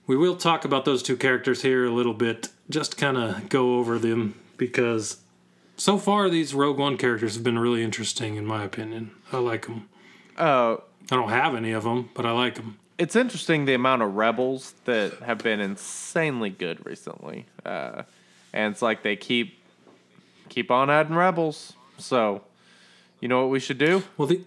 [0.07, 3.79] we will talk about those two characters here a little bit, just kind of go
[3.79, 5.19] over them because
[5.77, 9.11] so far these Rogue One characters have been really interesting in my opinion.
[9.33, 9.89] I like them.
[10.37, 10.77] Uh,
[11.11, 12.79] I don't have any of them, but I like them.
[12.99, 18.03] it's interesting the amount of rebels that have been insanely good recently, uh,
[18.53, 19.59] and it's like they keep
[20.49, 21.75] keep on adding rebels.
[21.99, 22.43] So,
[23.21, 24.03] you know what we should do?
[24.17, 24.43] Well, the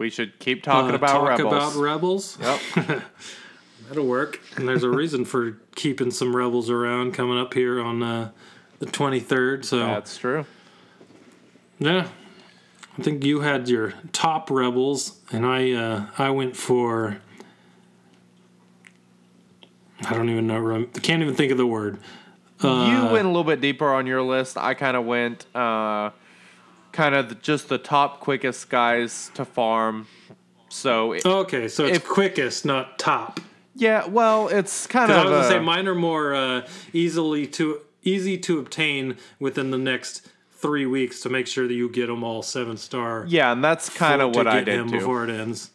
[0.00, 1.52] We should keep talking uh, about talk rebels.
[1.52, 2.38] about rebels.
[2.40, 3.02] Yep.
[3.88, 4.40] That'll work.
[4.56, 8.30] And there's a reason for keeping some rebels around coming up here on uh,
[8.78, 9.62] the 23rd.
[9.66, 10.46] So That's true.
[11.78, 12.08] yeah,
[12.98, 17.18] I think you had your top rebels, and I uh, I went for.
[20.08, 20.86] I don't even know.
[20.94, 21.98] I can't even think of the word.
[22.62, 24.56] you Uh, went a little bit deeper on your list.
[24.56, 26.08] I kind of went uh,
[27.00, 30.06] kind of the, just the top quickest guys to farm.
[30.68, 33.40] So it- Okay, so it's If- quickest, not top.
[33.74, 35.16] yeah, well, it's kind of.
[35.16, 39.70] I was gonna a- say mine are more uh, easily to easy to obtain within
[39.70, 43.24] the next three weeks to make sure that you get them all seven star.
[43.28, 44.90] yeah, and that's kind of what I did too.
[44.98, 45.70] before it ends.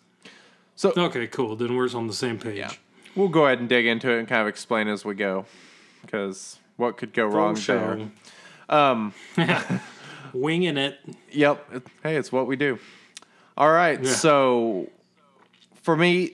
[0.76, 1.56] So Okay, cool.
[1.56, 2.58] Then we're on the same page.
[2.58, 2.72] Yeah.
[3.16, 5.46] we'll go ahead and dig into it and kind of explain as we go,
[6.04, 8.12] because what could go wrong Full there?
[8.70, 9.14] Um,
[10.36, 11.00] Winging it.
[11.32, 11.88] Yep.
[12.04, 12.78] Hey, it's what we do.
[13.58, 14.04] All right.
[14.04, 14.12] Yeah.
[14.12, 14.90] So
[15.82, 16.34] for me,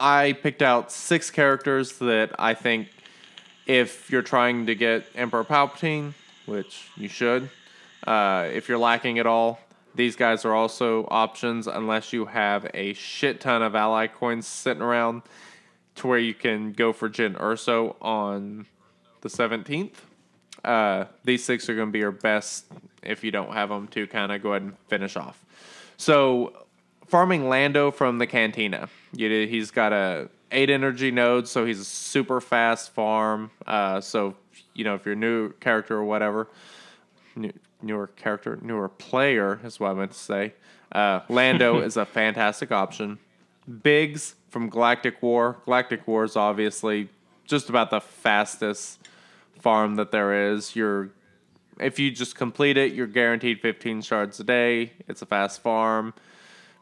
[0.00, 2.88] I picked out six characters that I think
[3.66, 6.14] if you're trying to get Emperor Palpatine,
[6.46, 7.50] which you should,
[8.06, 9.60] uh, if you're lacking at all,
[9.94, 14.82] these guys are also options unless you have a shit ton of ally coins sitting
[14.82, 15.22] around
[15.96, 18.66] to where you can go for Jyn Erso on
[19.20, 19.92] the 17th.
[20.64, 22.64] Uh, these six are going to be your best
[23.02, 25.44] if you don't have them to kind of go ahead and finish off.
[25.96, 26.66] So,
[27.06, 28.88] farming Lando from the Cantina.
[29.14, 33.50] You he's got a eight energy node, so he's a super fast farm.
[33.66, 34.34] Uh, so,
[34.74, 36.48] you know, if you're a new character or whatever,
[37.34, 40.54] new, newer character, newer player is what I meant to say.
[40.90, 43.18] Uh, Lando is a fantastic option.
[43.82, 45.58] Biggs from Galactic War.
[45.64, 47.08] Galactic War is obviously
[47.44, 48.98] just about the fastest
[49.58, 50.76] farm that there is.
[50.76, 51.10] You're
[51.80, 54.92] if you just complete it, you're guaranteed 15 shards a day.
[55.08, 56.14] It's a fast farm,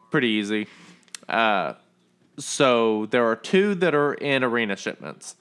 [0.09, 0.67] pretty easy.
[1.27, 1.73] Uh,
[2.37, 5.35] so there are two that are in arena shipments.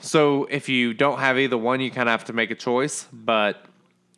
[0.00, 3.06] So if you don't have either one, you kind of have to make a choice.
[3.12, 3.64] But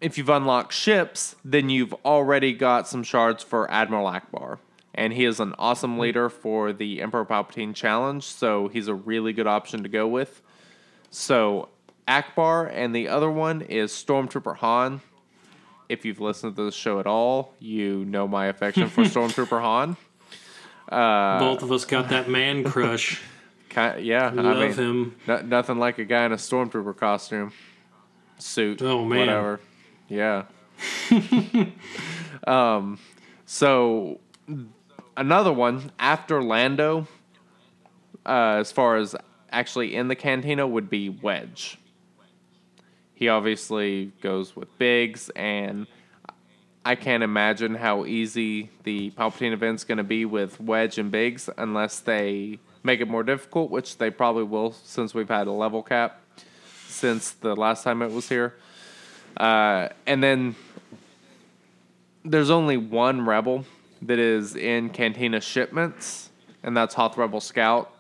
[0.01, 4.59] if you've unlocked ships, then you've already got some shards for Admiral Ackbar.
[4.95, 9.33] And he is an awesome leader for the Emperor Palpatine challenge, so he's a really
[9.33, 10.41] good option to go with.
[11.11, 11.69] So
[12.09, 15.01] Ackbar, and the other one is Stormtrooper Han.
[15.89, 19.97] If you've listened to the show at all, you know my affection for Stormtrooper Han.
[20.91, 23.21] Both of us got that man crush.
[23.69, 25.17] Ki yeah, Love I mean, him.
[25.27, 27.53] no- nothing like a guy in a Stormtrooper costume,
[28.39, 29.19] suit, Oh, man.
[29.21, 29.61] whatever.
[30.09, 30.45] Yeah.
[32.47, 32.99] um,
[33.45, 34.21] so
[35.17, 37.07] another one after Lando,
[38.25, 39.15] uh, as far as
[39.51, 41.79] actually in the cantina, would be Wedge.
[43.17, 45.87] He obviously goes with Biggs, and
[46.85, 51.49] I can't imagine how easy the Palpatine event's going to be with Wedge and Biggs
[51.57, 55.83] unless they make it more difficult, which they probably will since we've had a level
[55.83, 56.21] cap
[56.89, 58.55] since the last time it was here.
[59.35, 60.55] Uh, and then
[62.23, 63.65] there's only one rebel
[64.03, 66.29] that is in Cantina shipments,
[66.63, 67.95] and that's Hoth Rebel Scout.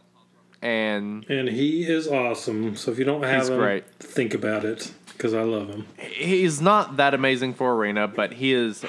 [0.61, 2.77] And And he is awesome.
[2.77, 3.87] So if you don't have him, great.
[3.99, 5.87] think about it because I love him.
[5.99, 8.85] he's not that amazing for Arena, but he is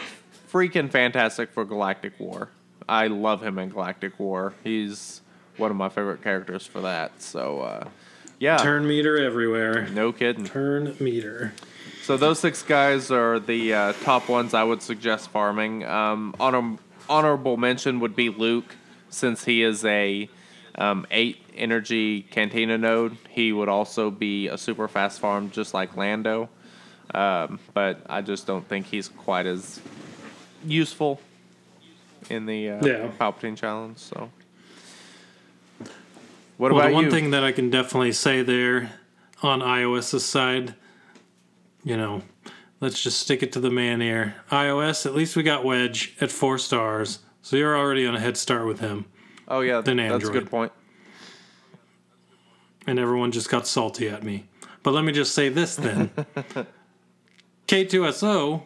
[0.51, 2.49] freaking fantastic for Galactic War.
[2.89, 4.53] I love him in Galactic War.
[4.63, 5.21] He's
[5.57, 7.21] one of my favorite characters for that.
[7.21, 7.87] So, uh,
[8.39, 9.87] yeah, Turn meter everywhere.
[9.89, 10.45] no kidding.
[10.45, 11.53] Turn meter.
[12.03, 15.85] So those six guys are the uh, top ones I would suggest farming.
[15.85, 16.77] Um, honor-
[17.09, 18.75] honorable mention would be Luke,
[19.09, 20.29] since he is a
[20.75, 23.17] um, eight energy Cantina node.
[23.30, 26.50] He would also be a super fast farm, just like Lando.
[27.13, 29.80] Um, but I just don't think he's quite as
[30.65, 31.20] useful
[32.30, 33.12] in the uh, Yeah.
[33.20, 33.98] Palpatine challenge.
[34.00, 34.30] So,
[36.58, 37.12] what Well, about the one you?
[37.12, 38.91] thing that I can definitely say there
[39.41, 40.76] on iOS's side,
[41.84, 42.24] you know,
[42.82, 44.36] let's just stick it to the man here.
[44.52, 48.36] iOS, at least we got Wedge at four stars, so you're already on a head
[48.38, 49.06] start with him.
[49.48, 50.72] oh yeah, than that's a good point.
[52.88, 54.47] And everyone just got salty at me.
[54.82, 56.10] But let me just say this then
[57.67, 58.63] K2SO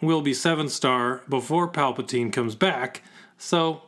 [0.00, 3.02] will be seven star before Palpatine comes back.
[3.36, 3.82] So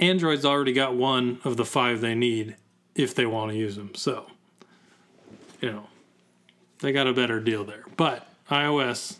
[0.00, 2.56] Android's already got one of the five they need
[2.94, 3.94] if they want to use them.
[3.94, 4.26] So,
[5.60, 5.86] you know,
[6.80, 7.84] they got a better deal there.
[7.96, 9.18] But iOS,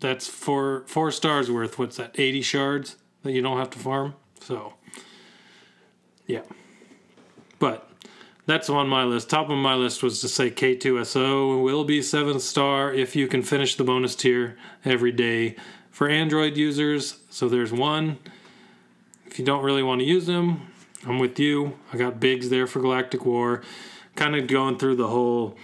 [0.00, 1.78] that's four four stars worth.
[1.78, 2.18] What's that?
[2.18, 4.14] Eighty shards that you don't have to farm.
[4.40, 4.74] So,
[6.26, 6.42] yeah.
[7.58, 7.88] But
[8.46, 9.30] that's on my list.
[9.30, 13.42] Top of my list was to say K2SO will be seven star if you can
[13.42, 15.56] finish the bonus tier every day
[15.90, 17.18] for Android users.
[17.30, 18.18] So there's one.
[19.26, 20.68] If you don't really want to use them,
[21.06, 21.78] I'm with you.
[21.92, 23.62] I got Biggs there for Galactic War.
[24.14, 25.56] Kind of going through the whole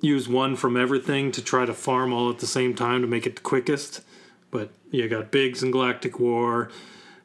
[0.00, 3.26] use one from everything to try to farm all at the same time to make
[3.26, 4.02] it the quickest.
[4.50, 6.70] But you got Biggs and Galactic War,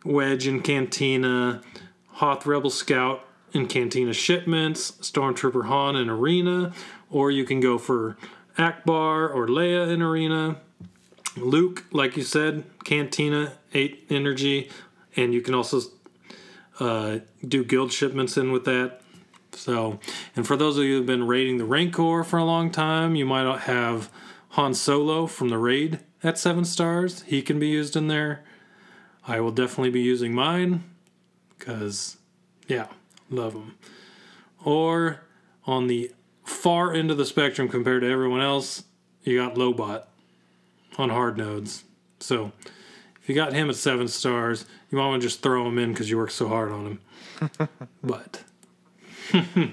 [0.04, 1.62] Wedge and Cantina,
[2.08, 6.74] Hoth Rebel Scout and Cantina Shipments, Stormtrooper Han in Arena,
[7.10, 8.18] or you can go for
[8.58, 10.58] Ackbar or Leia in Arena.
[11.38, 14.70] Luke, like you said, Cantina, 8 energy,
[15.16, 15.82] and you can also
[16.80, 19.02] uh, do guild shipments in with that.
[19.54, 20.00] So,
[20.36, 23.26] and for those of you who've been raiding the Rancor for a long time, you
[23.26, 24.10] might have
[24.50, 27.24] Han Solo from the raid at seven stars.
[27.24, 28.44] He can be used in there.
[29.28, 30.84] I will definitely be using mine
[31.58, 32.18] because,
[32.68, 32.88] yeah,
[33.32, 33.78] love them.
[34.64, 35.22] Or
[35.66, 36.12] on the
[36.44, 38.84] far end of the spectrum compared to everyone else,
[39.24, 40.04] you got Lobot
[40.98, 41.84] on hard nodes.
[42.20, 42.52] So
[43.22, 45.92] if you got him at seven stars, you might want to just throw him in
[45.94, 46.86] because you worked so hard on
[47.40, 47.70] him.
[48.04, 48.44] but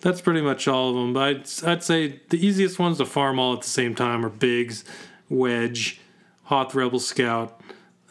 [0.00, 1.12] that's pretty much all of them.
[1.12, 4.30] But I'd, I'd say the easiest ones to farm all at the same time are
[4.30, 4.84] Biggs,
[5.28, 6.00] Wedge,
[6.44, 7.60] Hoth Rebel Scout,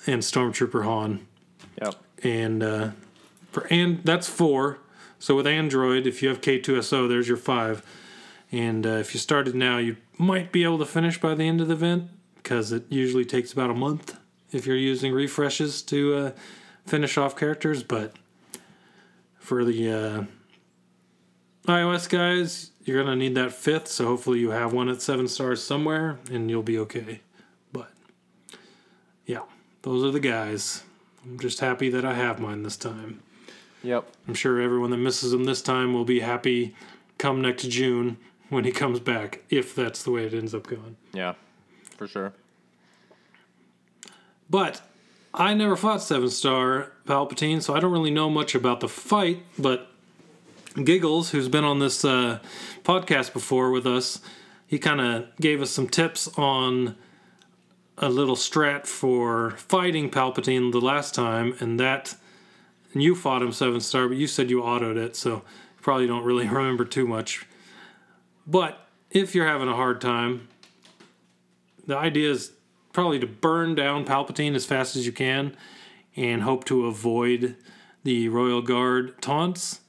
[0.08, 1.26] and Stormtrooper Han.
[1.82, 1.96] Yep.
[2.24, 2.90] And uh,
[3.54, 4.80] for and that's four.
[5.20, 7.86] So with Android, if you have K2SO, there's your five.
[8.52, 11.62] And uh, if you started now, you might be able to finish by the end
[11.62, 14.18] of the event because it usually takes about a month
[14.52, 16.32] if you're using refreshes to uh,
[16.86, 17.84] finish off characters.
[17.84, 18.16] But
[19.38, 20.24] for the uh,
[21.68, 23.88] iOS guys, you're gonna need that fifth.
[23.88, 27.22] So hopefully you have one at seven stars somewhere, and you'll be okay.
[27.72, 27.92] But
[29.26, 29.44] yeah,
[29.84, 30.84] those are the guys.
[31.24, 33.22] I'm just happy that I have mine this time.
[33.84, 34.08] Yep.
[34.28, 36.74] I'm sure everyone that misses him this time will be happy
[37.18, 38.18] come next June
[38.50, 40.96] when he comes back, if that's the way it ends up going.
[41.14, 41.34] Yeah.
[41.98, 42.34] For sure.
[44.50, 44.82] But
[45.34, 49.44] I never fought seven star Palpatine, so I don't really know much about the fight.
[49.58, 49.90] But
[50.82, 52.40] Giggles, who's been on this uh,
[52.84, 54.22] podcast before with us,
[54.68, 56.96] he kind of gave us some tips on
[57.98, 62.16] a little strat for fighting Palpatine the last time, and that.
[62.94, 66.08] And you fought him seven star, but you said you autoed it, so you probably
[66.08, 67.46] don't really remember too much.
[68.46, 70.48] But if you're having a hard time,
[71.86, 72.54] the idea is
[72.94, 75.56] probably to burn down Palpatine as fast as you can
[76.16, 77.56] and hope to avoid
[78.04, 79.82] the Royal Guard taunts.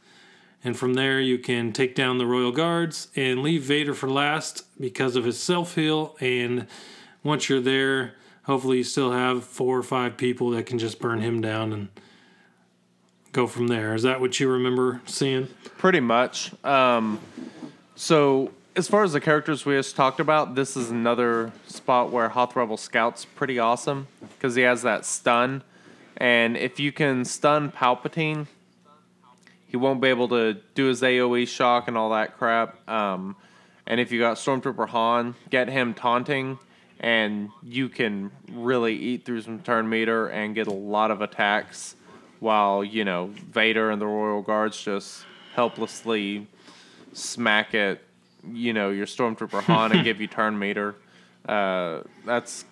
[0.62, 4.64] And from there, you can take down the Royal Guards and leave Vader for last
[4.80, 6.16] because of his self heal.
[6.20, 6.66] And
[7.22, 8.14] once you're there,
[8.44, 11.88] hopefully, you still have four or five people that can just burn him down and
[13.35, 13.94] go from there.
[13.94, 15.49] Is that what you remember seeing?
[15.77, 16.53] Pretty much.
[16.64, 17.20] Um,
[17.97, 22.29] so, as far as the characters we just talked about, this is another spot where
[22.31, 25.62] Hoth Rebel Scout's pretty awesome because he has that stun.
[26.16, 28.47] And if you can stun Palpatine,
[29.66, 32.88] he won't be able to do his AoE shock and all that crap.
[32.88, 33.37] Um,
[33.87, 36.59] and if you got Stormtrooper Han, get him taunting,
[37.01, 41.97] and you can really eat through some turn meter and get a lot of attacks
[42.44, 46.46] while, you know, Vader and the Royal Guards just helplessly
[47.14, 48.00] smack at,
[48.52, 50.94] you know, your Stormtrooper Han and give you turn meter.
[51.48, 52.66] Uh, that's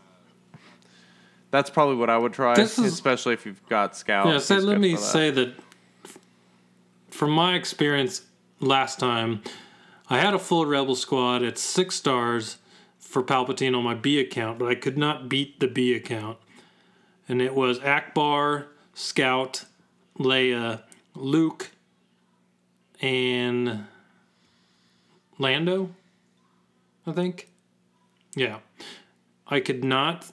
[1.50, 4.29] that's probably what I would try, is- especially if you've got scouts.
[4.29, 5.00] Yeah, say, let me that.
[5.00, 5.54] say that
[7.10, 8.23] from my experience
[8.60, 9.42] last time,
[10.10, 12.58] I had a full Rebel squad at six stars
[12.98, 16.37] for Palpatine on my B account, but I could not beat the B account.
[17.27, 19.64] And it was Ackbar, Scout,
[20.18, 20.82] Leia,
[21.14, 21.70] Luke,
[23.00, 23.86] and
[25.38, 25.90] Lando,
[27.06, 27.48] I think.
[28.34, 28.58] Yeah.
[29.46, 30.32] I could not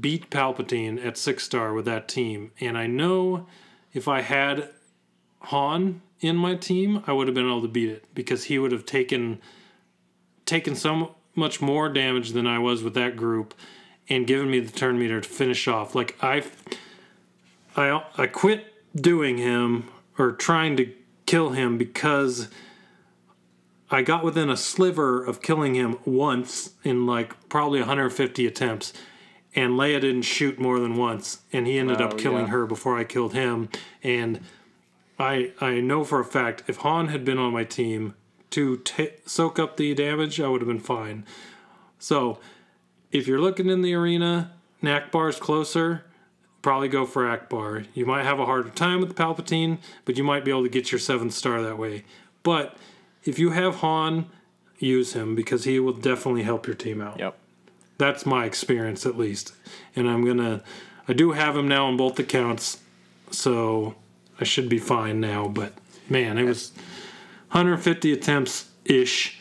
[0.00, 2.52] beat Palpatine at six star with that team.
[2.60, 3.46] And I know
[3.92, 4.70] if I had
[5.40, 8.72] Han in my team, I would have been able to beat it because he would
[8.72, 9.40] have taken
[10.44, 13.54] taken so much more damage than I was with that group
[14.08, 15.94] and given me the turn meter to finish off.
[15.94, 16.44] Like I
[17.76, 20.92] I I quit doing him or trying to
[21.26, 22.48] kill him because
[23.90, 28.92] I got within a sliver of killing him once in like probably 150 attempts
[29.54, 32.52] and Leia didn't shoot more than once, and he ended Oh, up killing yeah.
[32.52, 33.68] her before I killed him.
[34.02, 34.40] And
[35.18, 38.14] I I know for a fact if Han had been on my team
[38.50, 41.26] to ta soak up the damage, I would have been fine.
[41.98, 42.38] So
[43.10, 44.52] if you're looking in the arena,
[44.82, 46.04] Nakbar's closer.
[46.62, 47.86] Probably go for Ackbar.
[47.92, 50.92] You might have a harder time with Palpatine, but you might be able to get
[50.92, 52.04] your seventh star that way.
[52.42, 52.76] But
[53.24, 54.26] if you have Han,
[54.78, 57.18] use him because he will definitely help your team out.
[57.18, 57.36] Yep.
[57.98, 59.52] That's my experience at least.
[59.94, 60.62] And I'm gonna
[61.08, 62.80] I do have him now on both accounts,
[63.30, 63.94] so
[64.40, 65.72] I should be fine now, but
[66.08, 66.72] man, it was
[67.50, 69.38] 150 attempts ish.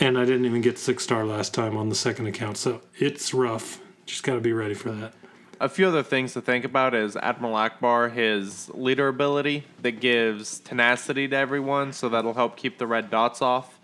[0.00, 3.34] And I didn't even get six star last time on the second account, so it's
[3.34, 3.80] rough.
[4.06, 5.12] Just gotta be ready for that.
[5.60, 10.60] A few other things to think about is Admiral Ackbar, his leader ability that gives
[10.60, 13.80] tenacity to everyone, so that'll help keep the red dots off.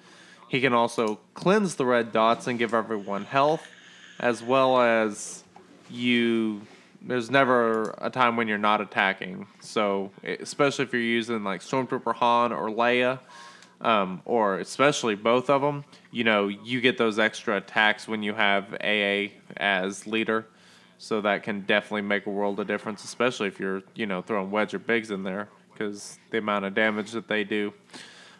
[0.48, 3.66] He can also cleanse the red dots and give everyone health,
[4.20, 5.42] as well as
[5.90, 6.60] you.
[7.02, 9.48] There's never a time when you're not attacking.
[9.58, 13.18] So, especially if you're using like Stormtrooper Han or Leia,
[13.80, 18.32] um, or especially both of them, you know, you get those extra attacks when you
[18.32, 20.46] have AA as leader.
[20.98, 24.50] So that can definitely make a world of difference, especially if you're, you know, throwing
[24.50, 27.72] Wedge or Biggs in there, because the amount of damage that they do.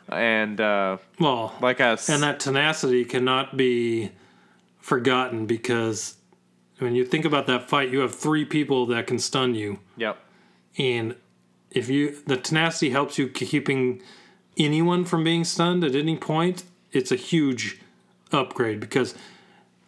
[0.09, 4.11] And uh, Well, like us, and that tenacity cannot be
[4.79, 6.17] forgotten because
[6.79, 9.79] when you think about that fight, you have three people that can stun you.
[9.97, 10.19] yep,
[10.77, 11.17] and
[11.71, 14.01] if you the tenacity helps you keeping
[14.57, 17.81] anyone from being stunned at any point it's a huge
[18.31, 19.15] upgrade because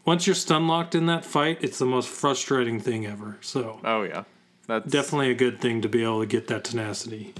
[0.06, 4.02] once you're stun locked in that fight it's the most frustrating thing ever so oh
[4.02, 4.24] yeah,
[4.66, 7.34] that's definitely a good thing to be able to get that tenacity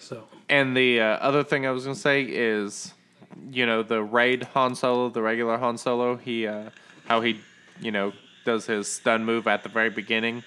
[0.00, 2.92] so And the uh, other thing I was gonna say is,
[3.52, 6.70] you know, the raid Han Solo, the regular Han Solo, he uh,
[7.06, 7.40] how he,
[7.80, 8.12] you know,
[8.44, 10.42] does his stun move at the very beginning.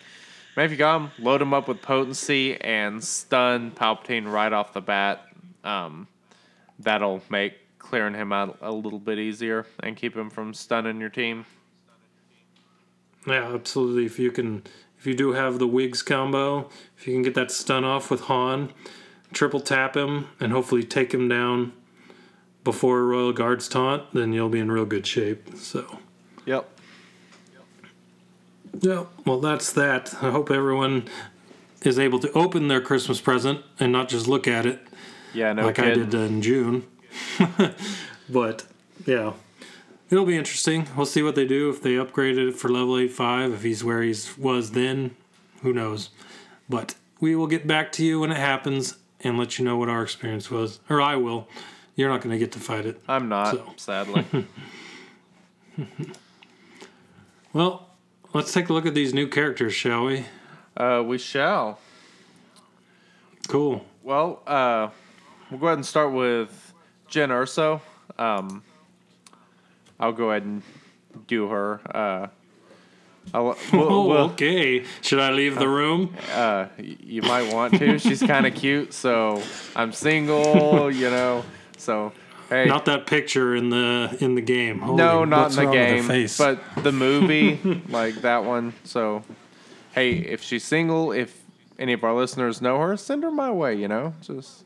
[0.57, 4.73] Man, if you got him, load him up with potency and stun Palpatine right off
[4.73, 5.25] the bat.
[5.63, 6.07] Um,
[6.79, 7.53] that'll make
[7.93, 11.45] clearing him out a little bit easier and keep him from stunning your team.
[13.27, 14.63] yeah absolutely if you can
[14.97, 16.67] if you do have the Wiggs combo
[16.97, 18.73] if you can get that stun off with han
[19.31, 21.71] triple tap him and hopefully take him down
[22.63, 25.99] before royal guards taunt then you'll be in real good shape so
[26.47, 26.67] Yep.
[28.81, 30.15] Yeah, well, that's that.
[30.15, 31.07] I hope everyone
[31.83, 34.81] is able to open their Christmas present and not just look at it
[35.31, 36.09] Yeah, no like I kidding.
[36.09, 36.85] did in June.
[38.29, 38.65] but
[39.05, 39.33] yeah,
[40.09, 40.87] it'll be interesting.
[40.95, 43.53] We'll see what they do if they upgraded it for level 85.
[43.53, 45.15] If he's where he was then,
[45.61, 46.09] who knows?
[46.69, 49.89] But we will get back to you when it happens and let you know what
[49.89, 50.79] our experience was.
[50.89, 51.47] Or I will.
[51.95, 53.01] You're not going to get to fight it.
[53.07, 53.73] I'm not, So.
[53.77, 54.25] sadly.
[57.53, 57.89] Well,
[58.33, 60.25] let's take a look at these new characters, shall we?
[60.75, 61.79] uh, we shall.
[63.47, 63.85] Cool.
[64.01, 64.89] Well, uh,
[65.51, 66.62] we'll go ahead and start with
[67.13, 67.79] Jyn Erso.
[68.17, 68.63] Um,
[69.99, 70.63] I'll go ahead and
[71.27, 71.79] do her.
[71.95, 72.27] Uh,
[73.33, 74.83] I'll, we'll, Oh, we'll- okay.
[75.01, 76.15] Should I leave the room?
[76.33, 77.99] uh, you might want to.
[77.99, 79.41] She's kind of cute, so
[79.75, 81.45] I'm single, you know.
[81.77, 82.11] So
[82.49, 84.79] hey, Not that picture in the in the game.
[84.79, 86.37] Holy, no, not in the wrong with her game, face?
[86.37, 87.59] but the movie,
[87.89, 88.73] like that one.
[88.83, 89.23] So
[89.93, 91.39] hey, if she's single, if
[91.77, 93.75] any of our listeners know her, send her my way.
[93.75, 94.63] You know, just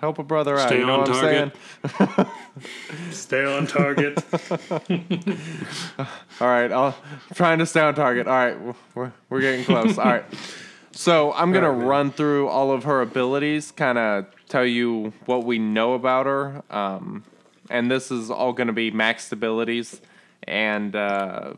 [0.00, 0.68] help a brother out.
[0.68, 1.50] Stay You know on what I'm
[1.82, 2.16] target.
[2.16, 3.10] saying?
[3.12, 4.18] stay on target.
[6.40, 6.96] All right, I'll
[7.28, 8.26] I'm trying to stay on target.
[8.26, 8.56] All right,
[8.94, 9.98] we're we're getting close.
[9.98, 10.24] All right.
[10.92, 11.88] So I'm gonna All right, man.
[11.88, 16.62] run through all of her abilities, kind of tell you what we know about her,
[16.70, 17.24] um,
[17.70, 20.00] and this is all gonna be maxed abilities,
[20.48, 21.54] and uh,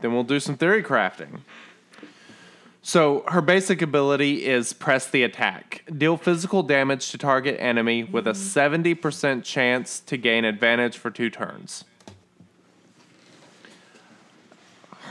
[0.00, 1.40] then we'll do some theory crafting.
[2.86, 5.82] So her basic ability is press the attack.
[5.98, 11.28] Deal physical damage to target enemy with a 70% chance to gain advantage for two
[11.28, 11.82] turns.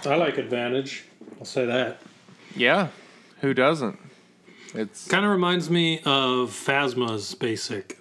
[0.05, 1.03] I like advantage.
[1.37, 1.99] I'll say that.
[2.55, 2.87] Yeah,
[3.41, 3.99] who doesn't?
[4.73, 7.99] It's Kind of reminds me of Phasma's basic.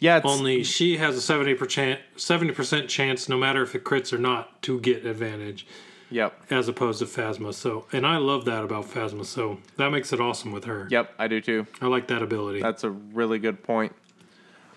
[0.00, 3.84] yeah, it's Only she has a seventy percent seventy percent chance, no matter if it
[3.84, 5.68] crits or not, to get advantage,
[6.10, 7.54] yep, as opposed to Phasma.
[7.54, 9.24] So, and I love that about Phasma.
[9.24, 10.86] So that makes it awesome with her.
[10.90, 11.66] yep, I do too.
[11.80, 12.60] I like that ability.
[12.62, 13.92] That's a really good point.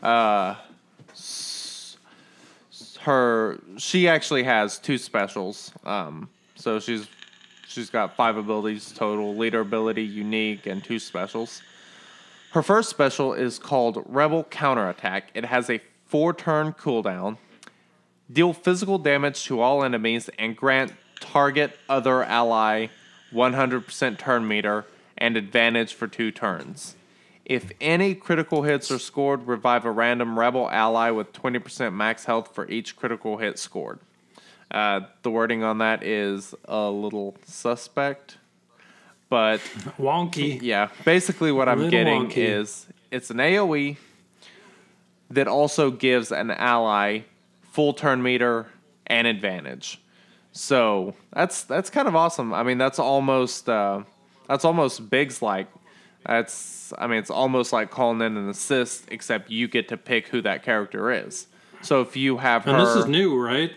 [0.01, 0.55] Uh,
[1.11, 1.97] s-
[3.01, 5.71] her she actually has two specials.
[5.85, 7.07] Um, so she's
[7.67, 11.61] she's got five abilities total: leader ability, unique, and two specials.
[12.51, 15.31] Her first special is called Rebel Counterattack.
[15.33, 17.37] It has a four turn cooldown.
[18.31, 20.93] Deal physical damage to all enemies and grant
[21.23, 22.87] target other ally
[23.33, 24.85] 100% turn meter
[25.17, 26.95] and advantage for two turns.
[27.45, 32.53] If any critical hits are scored, revive a random rebel ally with 20% max health
[32.53, 33.99] for each critical hit scored.
[34.69, 38.37] Uh, the wording on that is a little suspect,
[39.29, 39.59] but
[39.99, 40.59] Wonky.
[40.61, 42.37] yeah, basically what I'm getting wonky.
[42.37, 43.97] is it's an AoE
[45.29, 47.21] that also gives an ally
[47.71, 48.67] full turn meter
[49.05, 49.99] and advantage.
[50.53, 52.53] So that's that's kind of awesome.
[52.53, 54.03] I mean, that's almost uh,
[54.47, 55.67] that's almost Biggs like.
[56.25, 60.27] That's I mean, it's almost like calling in an assist, except you get to pick
[60.29, 61.47] who that character is.
[61.81, 63.71] So if you have And her, this is new, right?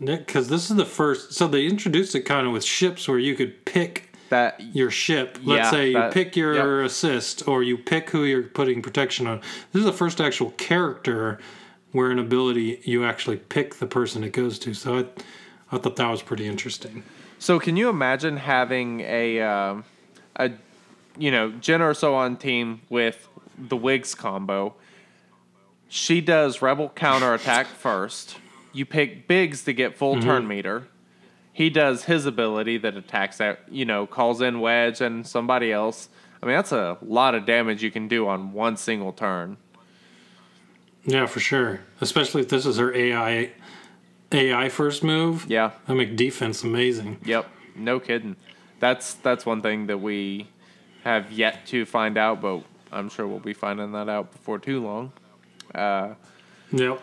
[0.00, 1.34] Because this is the first.
[1.34, 5.38] So they introduced it kind of with ships where you could pick that your ship.
[5.44, 9.26] Let's Yeah, say you that- pick your assist or you pick who you're putting protection
[9.28, 9.40] on.
[9.72, 11.38] This is the first actual character
[11.92, 14.74] where an ability you actually pick the person it goes to.
[14.74, 15.04] So I,
[15.74, 17.02] I thought that was pretty interesting.
[17.38, 19.84] So can you imagine having a um
[20.36, 20.52] a
[21.18, 24.74] you know Jyn Erso on team with the Wiggs combo?
[25.88, 28.36] She does rebel counter attack first.
[28.72, 30.88] You pick Biggs to get full turn meter.
[31.52, 36.08] He does his ability that attacks that you know calls in Wedge and somebody else.
[36.42, 39.56] I mean that's a lot of damage you can do on one single turn.
[41.04, 41.80] Yeah, for sure.
[42.00, 43.52] Especially if this is her AI
[44.34, 45.46] AI first move.
[45.48, 45.70] Yeah.
[45.86, 47.18] That make defense amazing.
[47.24, 47.46] Yep.
[47.76, 48.36] No kidding.
[48.80, 50.48] That's that's one thing that we
[51.04, 52.62] have yet to find out, but
[52.92, 55.12] I'm sure we'll be finding that out before too long.
[55.74, 56.14] Uh,
[56.72, 57.00] Yep.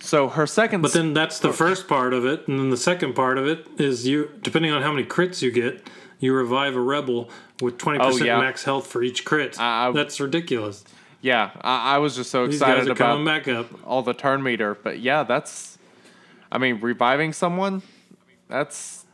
[0.00, 3.14] So her second, But then that's the first part of it, and then the second
[3.14, 5.86] part of it is you, depending on how many crits you get,
[6.18, 7.30] you revive a rebel
[7.62, 8.38] with twenty Oh, percent yeah.
[8.40, 9.58] max health for each crit.
[9.60, 10.84] I- I- that's ridiculous.
[11.22, 13.66] yeah, I, I was just so excited about coming back up.
[13.86, 15.73] all the turn meter, but yeah, that's,
[16.52, 17.82] I mean, reviving someone,
[18.48, 19.04] that's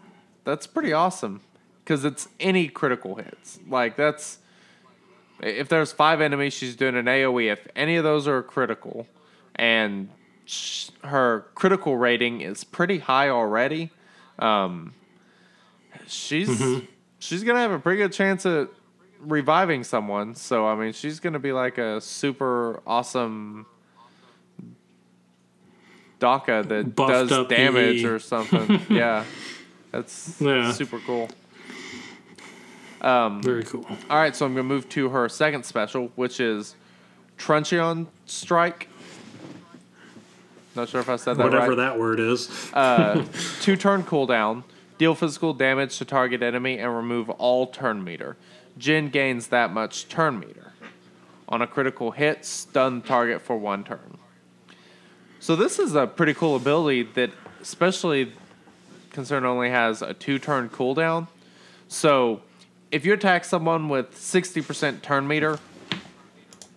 [0.45, 1.41] that's pretty awesome
[1.85, 3.59] because it's any critical hits.
[3.68, 4.39] Like that's
[5.43, 7.51] if there's five enemies, she's doing an AOE.
[7.53, 9.07] If any of those are critical,
[9.57, 10.11] and
[10.45, 13.91] sh- her critical rating is pretty high already,
[14.39, 14.93] um,
[16.07, 16.85] she's Mm-hmm.
[17.18, 18.68] she's gonna have a pretty good chance at
[19.20, 20.35] reviving someone.
[20.35, 23.66] So I mean, she's gonna be like a super awesome
[26.21, 28.07] Daka that Buffed does damage EE.
[28.07, 28.81] or something.
[28.97, 29.25] yeah,
[29.91, 30.71] that's Yeah.
[30.71, 31.29] super cool.
[33.01, 33.85] Um, Very cool.
[34.11, 36.77] All right, so I'm gonna move to her second special, which is
[37.39, 38.89] Truncheon Strike.
[40.77, 41.77] Not sure if I said that Whatever right.
[41.77, 42.49] that word is.
[42.73, 43.25] Uh,
[43.61, 44.62] two turn cooldown,
[44.99, 48.37] deal physical damage to target enemy, and remove all turn meter.
[48.79, 50.73] Jyn gains that much turn meter.
[51.49, 54.18] On a critical hit, stun target for one turn.
[55.43, 57.30] So this is a pretty cool ability that,
[57.62, 58.30] especially
[59.09, 61.28] concern only has a two turn cooldown.
[61.88, 62.43] So
[62.91, 65.59] if you attack someone with 60% turn meter,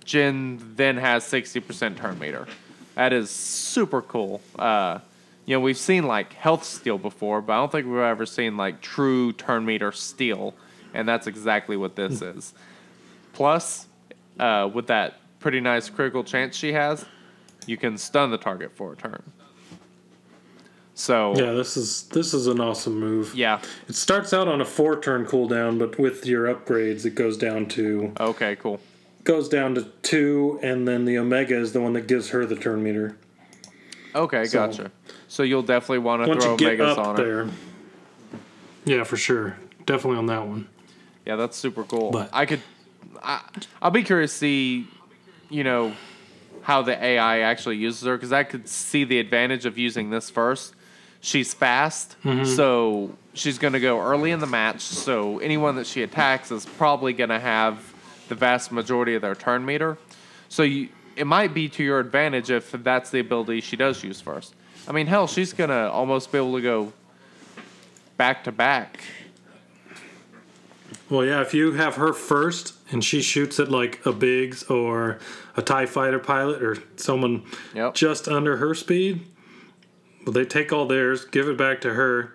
[0.05, 2.47] Jyn then has 60% turn meter.
[2.95, 4.39] That is super cool.
[4.57, 4.99] Uh,
[5.45, 8.55] you know, we've seen like health steal before, but I don't think we've ever seen
[8.55, 10.53] like true turn meter steal,
[10.93, 12.53] and that's exactly what this is.
[13.33, 13.87] Plus,
[14.39, 17.05] uh, with that pretty nice critical chance she has,
[17.67, 19.23] you can stun the target for a turn.
[20.95, 23.33] So Yeah, this is this is an awesome move.
[23.35, 27.35] yeah, It starts out on a four turn cooldown, but with your upgrades, it goes
[27.37, 28.79] down to okay, cool.
[29.23, 32.55] goes down to two, and then the omega is the one that gives her the
[32.55, 33.17] turn meter.
[34.13, 34.91] Okay, So- gotcha.
[35.27, 37.23] So you'll definitely want to throw Omegas on her.
[37.23, 37.47] there,
[38.85, 39.57] yeah, for sure,
[39.87, 40.67] definitely on that one.
[41.25, 42.11] Yeah, that's super cool.
[42.11, 42.61] But- I could,
[43.23, 43.41] I,
[43.81, 44.87] I'll be curious to see,
[45.49, 45.93] you know,
[46.63, 50.29] how the AI actually uses her because I could see the advantage of using this
[50.29, 50.73] first.
[51.21, 52.45] She's fast, Mm-hmm.
[52.45, 54.81] so she's going to go early in the match.
[54.81, 57.93] So anyone that she attacks is probably going to have
[58.27, 59.97] the vast majority of their turn meter.
[60.49, 64.19] So you, it might be to your advantage if that's the ability she does use
[64.19, 64.53] first.
[64.87, 66.93] I mean, hell, she's going to almost be able to go
[68.17, 68.99] back to back.
[71.13, 75.19] Well, yeah, if you have her first and she shoots at like a Biggs or
[75.55, 77.43] a TIE fighter pilot or someone
[77.75, 77.93] Yep.
[77.93, 79.23] just under her speed,
[80.25, 82.33] well, they take all theirs, give it back to her.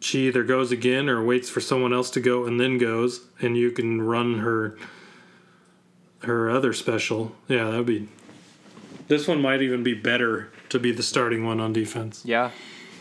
[0.00, 3.54] She either goes again or waits for someone else to go and then goes, and
[3.54, 4.78] you can run her
[6.20, 7.36] her other special.
[7.48, 8.08] Yeah, that'd be.
[9.08, 12.22] This one might even be better to be the starting one on defense.
[12.24, 12.50] Yeah,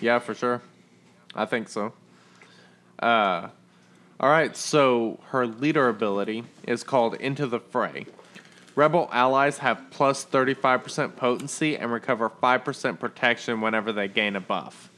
[0.02, 0.62] yeah, for sure.
[1.34, 1.94] I think so.
[3.00, 3.48] Uh,
[4.20, 8.06] all right, so her leader ability is called Into the Fray.
[8.76, 14.90] Rebel allies have plus 35% potency and recover 5% protection whenever they gain a buff.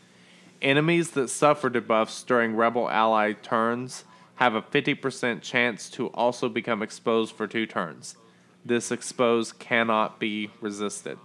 [0.61, 4.05] Enemies that suffer debuffs during Rebel ally turns
[4.35, 8.15] have a 50% chance to also become exposed for two turns.
[8.63, 11.17] This expose cannot be resisted.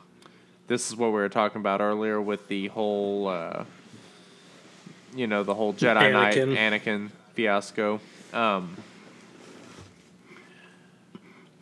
[0.66, 3.64] This is what we were talking about earlier with the whole, uh,
[5.14, 7.10] you know, the whole Jedi Knight Anakin.
[7.34, 8.00] Fiasco.
[8.32, 8.76] Um,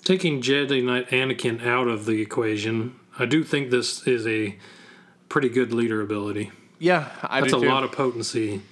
[0.05, 4.57] Taking Jedi Knight Anakin out of the equation, I do think this is a
[5.29, 6.51] pretty good leader ability.
[6.79, 7.67] yeah, I That's a too.
[7.69, 8.63] lot of potency.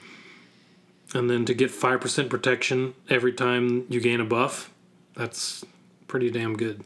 [1.14, 4.72] And then to get 5% protection every time you gain a buff,
[5.14, 5.64] that's
[6.08, 6.82] pretty damn good.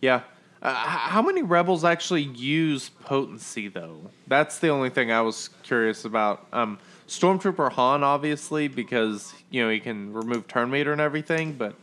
[0.00, 0.20] Yeah.
[0.62, 4.10] Uh, how many rebels actually use potency though?
[4.28, 6.46] That's the only thing I was curious about.
[6.52, 6.78] Um,
[7.08, 11.52] Stormtrooper Han, obviously, because you know he can remove turn meter and everything.
[11.52, 11.74] But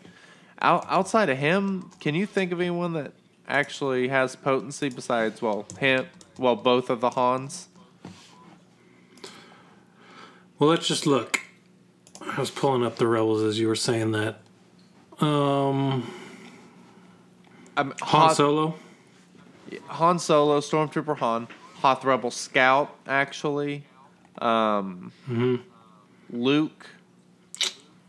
[0.61, 3.13] out, outside of him, can you think of anyone that
[3.47, 6.07] actually has potency besides well him?
[6.37, 7.67] Well, both of the Hans.
[10.57, 11.39] Well, let's just look.
[12.21, 14.41] I was pulling up the rebels as you were saying that.
[15.19, 16.07] Um,
[17.77, 18.75] Um, Han Solo.
[19.87, 21.47] Han Solo, Stormtrooper Han,
[21.81, 23.85] Hoth Rebel Scout, actually.
[24.39, 25.11] Um,
[26.29, 26.87] Luke.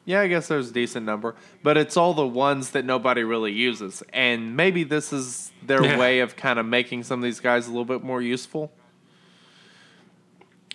[0.05, 3.53] Yeah, I guess there's a decent number, but it's all the ones that nobody really
[3.53, 5.97] uses, and maybe this is their Yeah.
[5.97, 8.73] way of kind of making some of these guys a little bit more useful.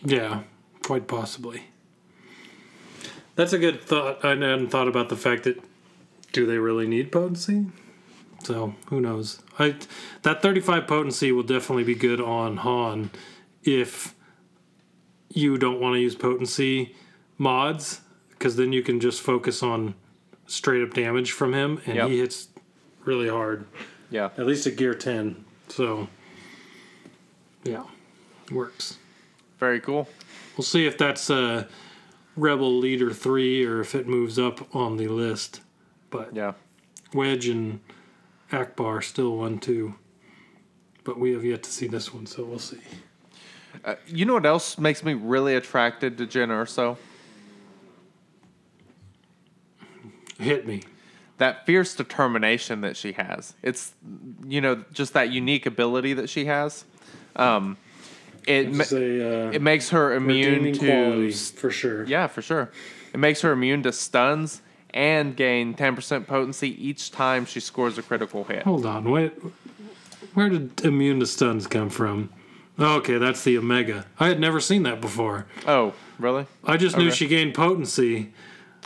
[0.04, 0.44] Yeah,
[0.84, 1.64] quite possibly.
[3.36, 4.24] That's a good thought.
[4.24, 5.62] I hadn't thought about the fact that
[6.32, 7.66] do they really need potency?
[8.44, 9.42] So who knows?
[9.60, 9.76] I
[10.22, 13.12] that 35 potency will definitely be good on Han
[13.64, 14.16] if
[15.38, 16.96] you don't want to use potency
[17.38, 19.94] mods because then you can just focus on
[20.48, 22.10] straight up damage from him and Yep.
[22.10, 22.48] he hits
[23.06, 23.66] really hard
[24.10, 26.08] Yeah, at least at gear 10 so
[27.64, 27.84] yeah
[28.52, 28.98] works
[29.60, 30.08] very cool.
[30.56, 31.66] We'll see if that's uh,
[32.36, 35.62] Rebel Leader 3 or if it moves up on the list.
[36.12, 36.54] But Yeah,
[37.12, 37.80] Wedge and
[38.52, 39.96] Ackbar still 1 2.
[41.04, 42.78] But we have yet to see this one, so we'll see.
[43.86, 46.98] Uh, you know what else makes me really attracted to Jyn Erso?
[50.40, 50.84] Hit me.
[51.40, 53.54] that fierce determination that she has.
[53.64, 53.94] It's
[54.46, 56.86] you know just that unique ability that she has.
[57.36, 57.78] Um,
[58.46, 62.04] it ma- uh, it makes her immune to quality, for sure.
[62.06, 62.72] yeah for sure.
[63.14, 64.62] It makes her immune to stuns
[64.92, 68.64] and gain ten percent potency each time she scores a critical hit.
[68.64, 69.10] Hold on.
[69.10, 69.34] Wait.
[70.34, 72.30] Where did immune to stuns come from?
[72.80, 74.06] Okay, that's the Omega.
[74.20, 75.46] I had never seen that before.
[75.66, 76.46] Oh, really?
[76.64, 78.34] I just knew she gained potency.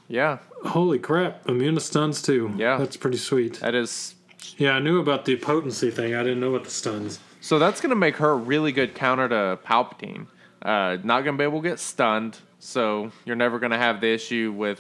[0.08, 2.54] Yeah, Holy crap, immune to stuns too.
[2.56, 2.78] Yeah.
[2.78, 3.60] That's pretty sweet.
[3.62, 4.16] that is.
[4.58, 6.14] Yeah, I knew about the potency thing.
[6.14, 7.20] I didn't know about the stuns.
[7.40, 10.28] So that's gonna make her a really good counter to Palpatine.
[10.62, 14.54] Uh, not gonna be able to get stunned, so you're never gonna have the issue
[14.56, 14.80] with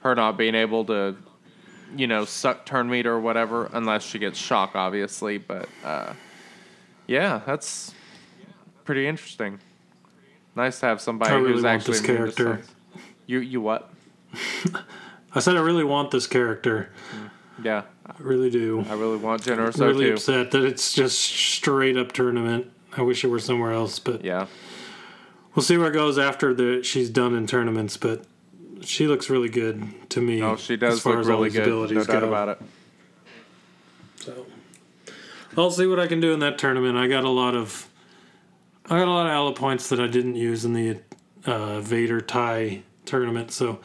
[0.00, 1.16] her not being able to,
[1.96, 5.38] you know, suck turn meter or whatever, unless she gets shock, obviously.
[5.38, 6.14] But uh,
[7.06, 7.94] yeah, that's
[8.84, 9.60] pretty interesting.
[10.56, 12.62] Nice to have somebody I really who's want actually this immune to character.
[13.26, 13.90] You you what?
[15.34, 16.90] I said I really want this character.
[17.14, 17.30] Mm.
[17.64, 18.84] Yeah, I really do.
[18.88, 20.14] I really want Jyn I'm really too.
[20.14, 22.70] upset that it's just straight up tournament.
[22.96, 24.46] I wish it were somewhere else, but Yeah,
[25.54, 27.96] we'll see where it goes after the she's done in tournaments.
[27.96, 28.24] But
[28.82, 30.42] she looks really good to me.
[30.42, 31.90] oh, she as does far look all really these good.
[31.92, 32.28] No doubt go.
[32.28, 32.62] about it.
[34.16, 34.46] So
[35.56, 36.96] I'll see what I can do in that tournament.
[36.96, 37.88] I got a lot of
[38.90, 40.98] I got a lot of ally points that I didn't use in the
[41.46, 43.52] uh, Vader tie tournament.
[43.52, 43.80] So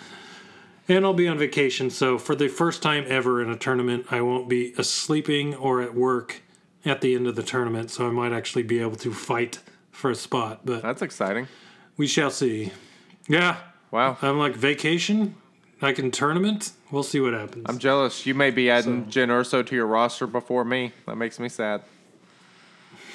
[0.87, 1.89] and I'll be on vacation.
[1.89, 5.95] So for the first time ever in a tournament, I won't be sleeping or at
[5.95, 6.41] work
[6.83, 7.89] at the end of the tournament.
[7.91, 9.59] So I might actually be able to fight
[9.91, 10.61] for a spot.
[10.65, 11.47] But That's exciting.
[11.97, 12.71] we shall see.
[13.27, 13.57] Yeah,
[13.91, 14.17] Wow.
[14.21, 15.35] I'm like vacation.
[15.81, 16.71] I can tournament.
[16.91, 17.65] We'll see what happens.
[17.67, 18.25] I'm jealous.
[18.25, 20.91] You may be adding So- Jyn Erso to your roster before me.
[21.05, 21.81] That makes me sad.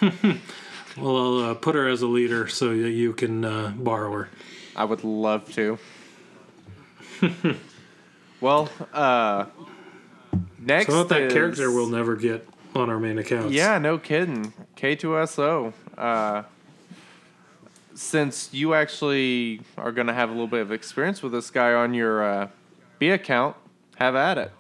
[1.01, 4.29] well, I'll uh, put her as a leader so that you can uh, borrow her.
[4.77, 5.79] I would love to.
[8.41, 9.47] well, uh,
[10.59, 13.53] next So that is- character we'll never get on our main accounts.
[13.53, 14.53] Yeah, no kidding.
[14.77, 15.73] K2SO.
[15.99, 16.43] Uh,
[17.95, 21.73] since you actually are going to have a little bit of experience with this guy
[21.75, 22.49] on your uh,
[22.99, 23.57] B account,
[23.97, 24.53] have at it.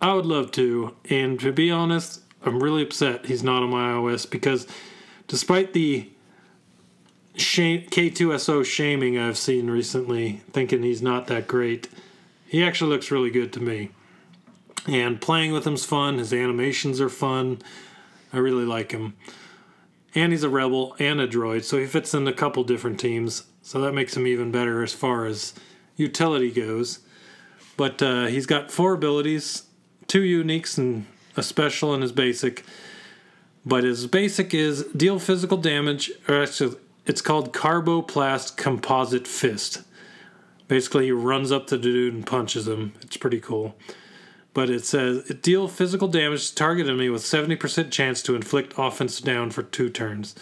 [0.00, 0.94] I would love to.
[1.10, 4.66] And to be honest, I'm really upset he's not on my iOS because
[5.26, 6.08] despite the
[7.34, 11.88] shame, K2SO shaming I've seen recently, thinking he's not that great,
[12.46, 13.90] he actually looks really good to me.
[14.86, 16.18] And playing with him's fun.
[16.18, 17.60] His animations are fun.
[18.32, 19.16] I really like him.
[20.14, 23.44] and he's a rebel and a droid, so he fits in a couple different teams.
[23.62, 25.52] So that makes him even better as far as
[25.96, 27.00] utility goes.
[27.76, 29.64] But uh, he's got four abilities,
[30.06, 31.06] two uniques and
[31.36, 32.64] a special and his basic.
[33.64, 39.82] But his basic is deal physical damage, or actually, it's called Carboplast Composite Fist.
[40.68, 42.92] Basically, he runs up to the dude and punches him.
[43.02, 43.76] It's pretty cool.
[44.54, 49.20] But it says deal physical damage to target enemy with 70% chance to inflict offense
[49.20, 50.34] down for two turns.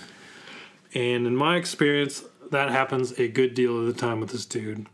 [0.95, 4.87] And in my experience, that happens a good deal of the time with this dude.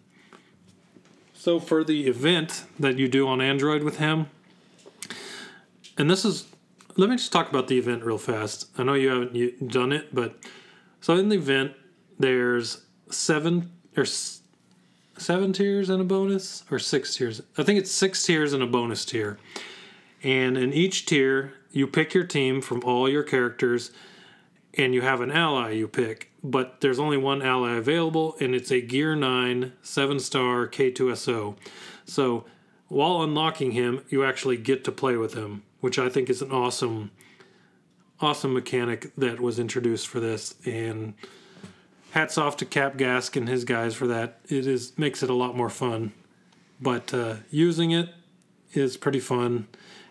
[1.34, 4.28] So for the event that you do on Android with him,
[6.00, 6.46] and this is,
[6.96, 8.70] let me just talk about the event real fast.
[8.78, 10.34] I know you haven't done it, but
[11.02, 11.72] so in the event,
[12.18, 17.42] there's seven or seven tiers and a bonus, or six tiers.
[17.58, 19.38] I think it's six tiers and a bonus tier.
[20.22, 23.90] And in each tier, you pick your team from all your characters,
[24.78, 26.32] and you have an ally you pick.
[26.42, 31.56] But there's only one ally available, and it's a Gear 9 7 star K2SO.
[32.06, 32.46] So
[32.88, 36.50] while unlocking him, you actually get to play with him, which I think is an
[36.50, 37.10] awesome,
[38.20, 40.54] awesome mechanic that was introduced for this.
[40.64, 41.14] And
[42.10, 44.40] hats off to Cap Gask and his guys for that.
[44.48, 46.12] It is makes it a lot more fun.
[46.80, 48.10] But uh, using it
[48.72, 49.68] is pretty fun.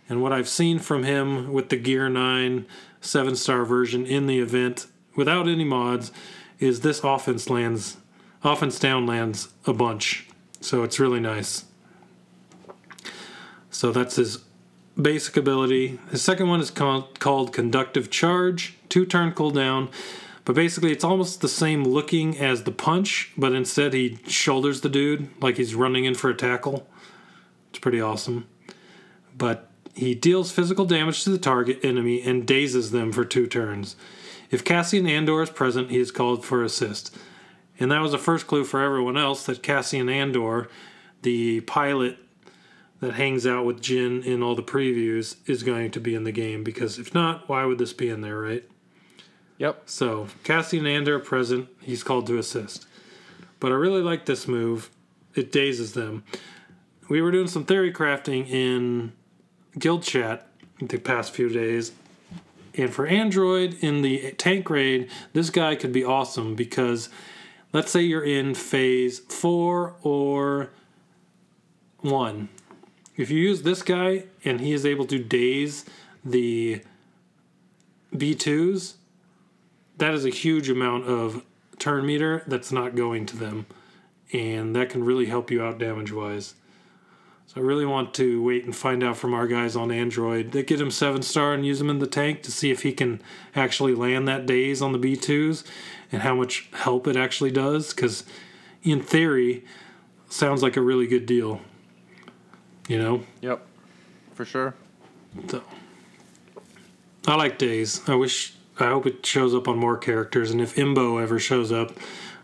[0.08, 2.66] And what I've seen from him with the Gear 9
[3.02, 6.12] 7 star version in the event without any mods
[6.60, 7.98] is this offense lands,
[8.44, 10.28] offense down lands a bunch.
[10.62, 11.66] So it's really nice.
[13.72, 14.40] So that's his
[15.02, 16.00] basic ability.
[16.12, 19.90] His second one is called, called Conductive Charge, two turn cooldown.
[20.46, 24.90] But basically, it's almost the same looking as the punch, but instead he shoulders the
[24.90, 26.88] dude like he's running in for a tackle.
[27.70, 28.48] It's pretty awesome.
[29.38, 33.96] But he deals physical damage to the target enemy and dazes them for two turns.
[34.50, 37.16] If Cassian Andor is present, he is called for assist.
[37.80, 40.68] And that was the first clue for everyone else that Cassian Andor,
[41.22, 42.18] the pilot
[43.00, 46.32] that hangs out with Jyn in all the previews, is going to be in the
[46.32, 46.64] game.
[46.64, 48.64] Because if not, why would this be in there, right?
[49.58, 49.84] Yep.
[49.86, 52.88] So Cassian Andor present, he's called to assist.
[53.60, 54.90] But I really like this move.
[55.36, 56.24] It dazes them.
[57.10, 59.14] We were doing some theory crafting in
[59.78, 60.48] guild chat
[60.82, 61.92] the past few days.
[62.76, 67.10] And for Android in the tank raid, this guy could be awesome because
[67.74, 70.70] let's say you're in phase four or
[72.00, 72.50] one.
[73.20, 75.84] If you use this guy and he is able to daze
[76.24, 76.82] the
[78.16, 78.94] B2s,
[79.98, 81.44] that is a huge amount of
[81.80, 83.66] turn meter that's not going to them.
[84.32, 86.56] And that can really help you out damage wise.
[87.48, 90.68] So I really want to wait and find out from our guys on Android that
[90.68, 93.22] get him seven star and use him in the tank to see if he can
[93.54, 95.66] actually land that daze on the B2s
[96.10, 97.94] and how much help it actually does.
[97.94, 98.24] Because
[98.82, 99.66] in theory,
[100.30, 101.60] sounds like a really good deal.
[102.90, 103.24] You know?
[103.42, 103.66] Yep.
[104.34, 104.74] For sure.
[105.48, 105.64] So
[107.28, 108.02] I like Days.
[108.10, 111.72] I wish I hope it shows up on more characters and if Embo ever shows
[111.72, 111.92] up,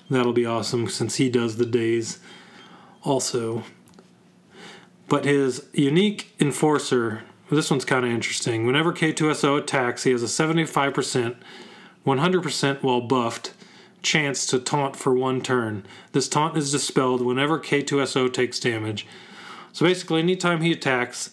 [0.10, 2.20] that'll be awesome since he does the days
[3.04, 3.64] also.
[5.08, 8.66] But his unique enforcer, this one's kind of interesting.
[8.68, 11.38] Whenever K2SO attacks, he has a 75%,
[12.06, 13.54] 100% while buffed
[14.02, 15.86] chance to taunt for one turn.
[16.12, 19.08] This taunt is dispelled whenever K2SO takes damage.
[19.76, 21.32] So basically, anytime he attacks,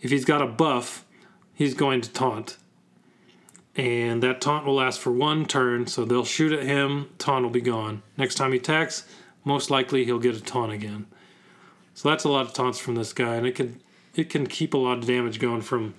[0.00, 1.04] if he's got a buff,
[1.54, 2.56] he's going to taunt.
[3.74, 7.50] And that taunt will last for one turn, so they'll shoot at him, taunt will
[7.50, 8.04] be gone.
[8.16, 9.08] Next time he attacks,
[9.42, 11.06] most likely he'll get a taunt again.
[11.94, 13.80] So that's a lot of taunts from this guy, and it can
[14.14, 15.96] it can keep a lot of damage going from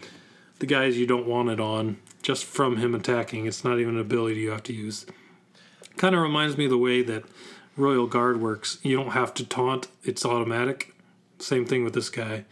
[0.60, 3.48] the guys you don't want it on, just from him attacking.
[3.48, 5.06] It's not even an ability you have to use.
[5.98, 7.26] Kind of reminds me of the way that
[7.76, 8.78] Royal Guard works.
[8.82, 10.95] You don't have to taunt, it's automatic.
[11.40, 12.46] Same thing with this guy.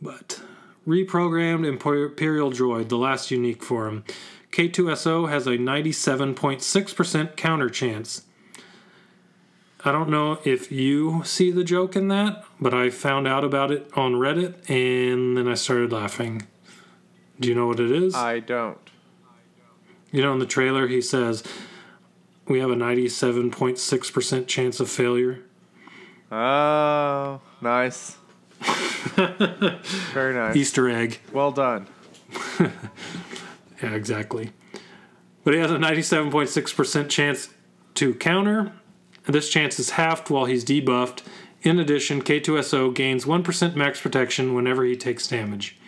[0.00, 0.40] But
[0.86, 4.04] reprogrammed Imperial Droid, the last unique for him.
[4.52, 8.22] K2SO has a 97.6% counter chance.
[9.84, 13.70] I don't know if you see the joke in that, but I found out about
[13.70, 16.46] it on Reddit and then I started laughing.
[17.38, 18.14] Do you know what it is?
[18.14, 18.78] I don't.
[20.10, 21.44] you know, in the trailer, he says,
[22.46, 25.40] We have a 97.6% chance of failure.
[26.30, 28.16] Oh, nice.
[30.12, 30.56] Very nice.
[30.56, 31.18] Easter egg.
[31.32, 31.86] Well done.
[33.82, 34.52] Yeah, exactly.
[35.44, 37.50] But he has a 97.6% chance
[37.94, 38.72] to counter.
[39.26, 41.22] And this chance is halved while he's debuffed.
[41.62, 45.78] In addition, K2SO gains 1% max protection whenever he takes damage.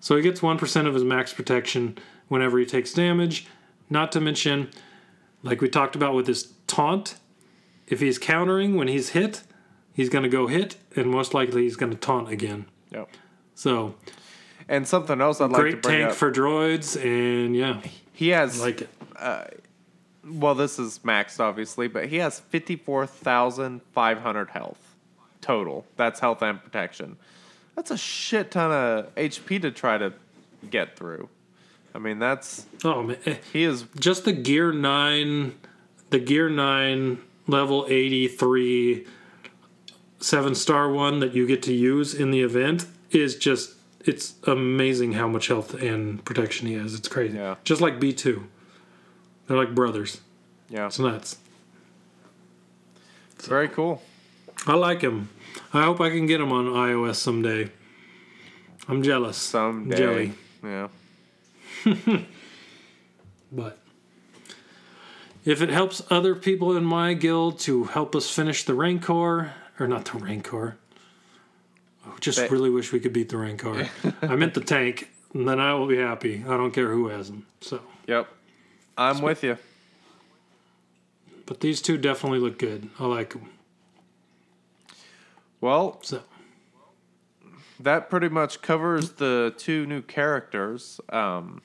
[0.00, 1.96] So he gets 1% of his max protection
[2.28, 3.46] whenever he takes damage.
[3.88, 4.70] Not to mention,
[5.42, 7.16] like we talked about with his taunt,
[7.86, 9.42] if he's countering when he's hit,
[9.96, 12.66] he's going to go hit, and most likely he's going to taunt again.
[12.92, 13.08] Yep.
[13.54, 13.94] So
[14.68, 15.82] And something else I'd like to bring up.
[15.82, 17.80] great tank for droids, and yeah,
[18.12, 18.90] he has I like it.
[20.24, 24.94] well, this is maxed obviously, but he has fifty four thousand five hundred health
[25.40, 25.86] total.
[25.96, 27.16] That's health and protection.
[27.76, 30.12] That's a shit ton of HP to try to
[30.70, 31.28] get through.
[31.94, 35.54] I mean, that's Oh man, eh, he is just the Gear Nine,
[36.10, 39.06] the Gear Nine level eighty three,
[40.20, 45.12] seven star one that you get to use in the event is just it's amazing
[45.14, 46.94] how much health and protection he has.
[46.94, 47.36] It's crazy.
[47.36, 47.56] Yeah.
[47.64, 48.46] Just like B two,
[49.46, 50.20] they're like brothers.
[50.68, 51.36] yeah, It's nuts.
[53.34, 54.02] It's very cool.
[54.66, 55.28] I like him.
[55.72, 57.70] I hope I can get him on iOS someday.
[58.88, 59.36] I'm jealous.
[59.36, 60.32] Someday, Jelly.
[60.64, 60.88] yeah.
[63.52, 63.78] But
[65.44, 69.86] if it helps other people in my guild to help us finish the Rancor, or
[69.86, 70.76] not the Rancor,
[72.06, 73.88] I just Ba- really wish we could beat the Rancor.
[74.22, 76.44] I meant the tank, and then I will be happy.
[76.46, 77.46] I don't care who has them.
[77.60, 78.28] So, Yep,
[78.96, 79.58] I'm with you.
[81.46, 82.88] but these two definitely look good.
[82.98, 83.48] I like them.
[85.60, 86.22] Well, So,
[87.80, 91.00] that pretty much covers the two new characters.
[91.10, 91.60] Um,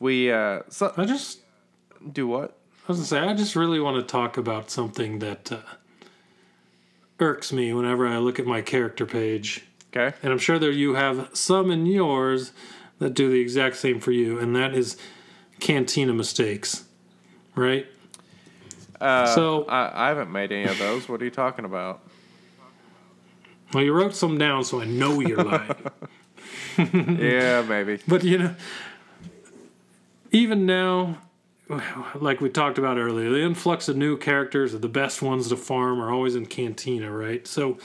[0.00, 1.40] we uh, so, I just,
[2.12, 2.56] do what?
[2.86, 5.58] I was gonna say, I just really want to talk about something that uh,
[7.20, 9.64] irks me whenever I look at my character page.
[9.94, 10.16] Okay.
[10.22, 12.52] And I'm sure that you have some in yours
[12.98, 14.96] that do the exact same for you, and that is
[15.60, 16.84] cantina mistakes,
[17.54, 17.86] right?
[19.00, 21.08] Uh, So- I, I haven't made any of those.
[21.08, 22.00] What are you talking about?
[23.72, 25.74] Well, you wrote some down, so I know you're lying.
[27.18, 27.98] yeah, maybe.
[28.08, 28.54] but you know,
[30.30, 31.18] even now,
[31.68, 36.00] like we talked about earlier, the influx of new characters, the best ones to farm,
[36.00, 37.46] are always in cantina, right?
[37.46, 37.78] So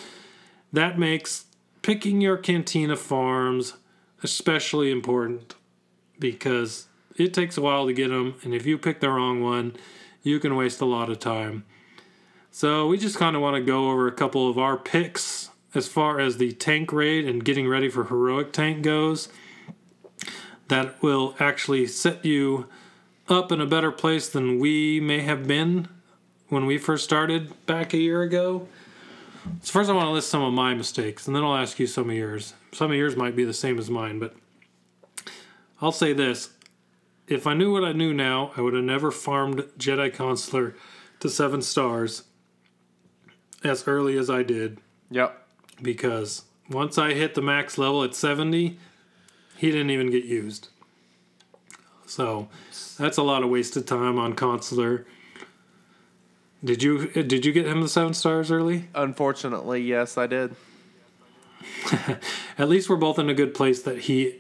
[0.74, 1.46] that makes
[1.82, 3.76] picking your cantina farms
[4.22, 5.56] especially important
[6.20, 9.76] because it takes a while to get them, and if you pick the wrong one,
[10.24, 11.64] you can waste a lot of time.
[12.52, 15.88] So we just kind of want to go over a couple of our picks as
[15.88, 19.30] far as the tank raid and getting ready for heroic tank goes.
[20.68, 22.68] That will actually set you
[23.30, 25.88] up in a better place than we may have been
[26.50, 28.68] when we first started back a year ago.
[29.62, 31.88] So first, I want to list some of my mistakes, and then I'll ask you
[31.88, 32.54] some of yours.
[32.72, 34.36] Some of yours might be the same as mine, but
[35.82, 36.50] I'll say this:
[37.28, 40.76] if I knew what I knew now, I would have never farmed Jedi Consular
[41.20, 42.24] to seven stars
[43.64, 44.80] as early as I did
[45.12, 45.38] Yep.
[45.82, 48.78] because once I hit the max level at 70,
[49.58, 50.70] he didn't even get used.
[52.10, 52.50] So
[52.98, 55.06] that's a lot of wasted time on consular.
[56.64, 58.90] Did you did you get him the seven stars early?
[58.96, 60.56] Unfortunately, yes, I did.
[62.58, 64.40] At least we're both in a good place that he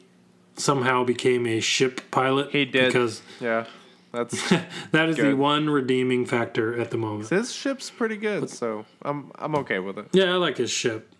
[0.57, 2.51] somehow became a ship pilot.
[2.51, 2.87] He did.
[2.87, 3.65] because Yeah.
[4.11, 4.49] That's
[4.91, 7.29] that is the one redeeming factor at the moment.
[7.29, 10.07] his ship's pretty good, so I'm I'm okay with it.
[10.11, 11.13] Yeah, I like his ship.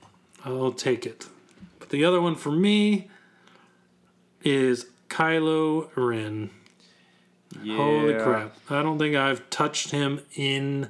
[0.44, 1.28] I'll take it.
[1.78, 3.08] But the other one for me
[4.44, 6.50] is Kylo Ren.
[7.62, 7.78] Yeah.
[7.78, 8.56] Holy crap.
[8.70, 10.90] I don't think I've touched him in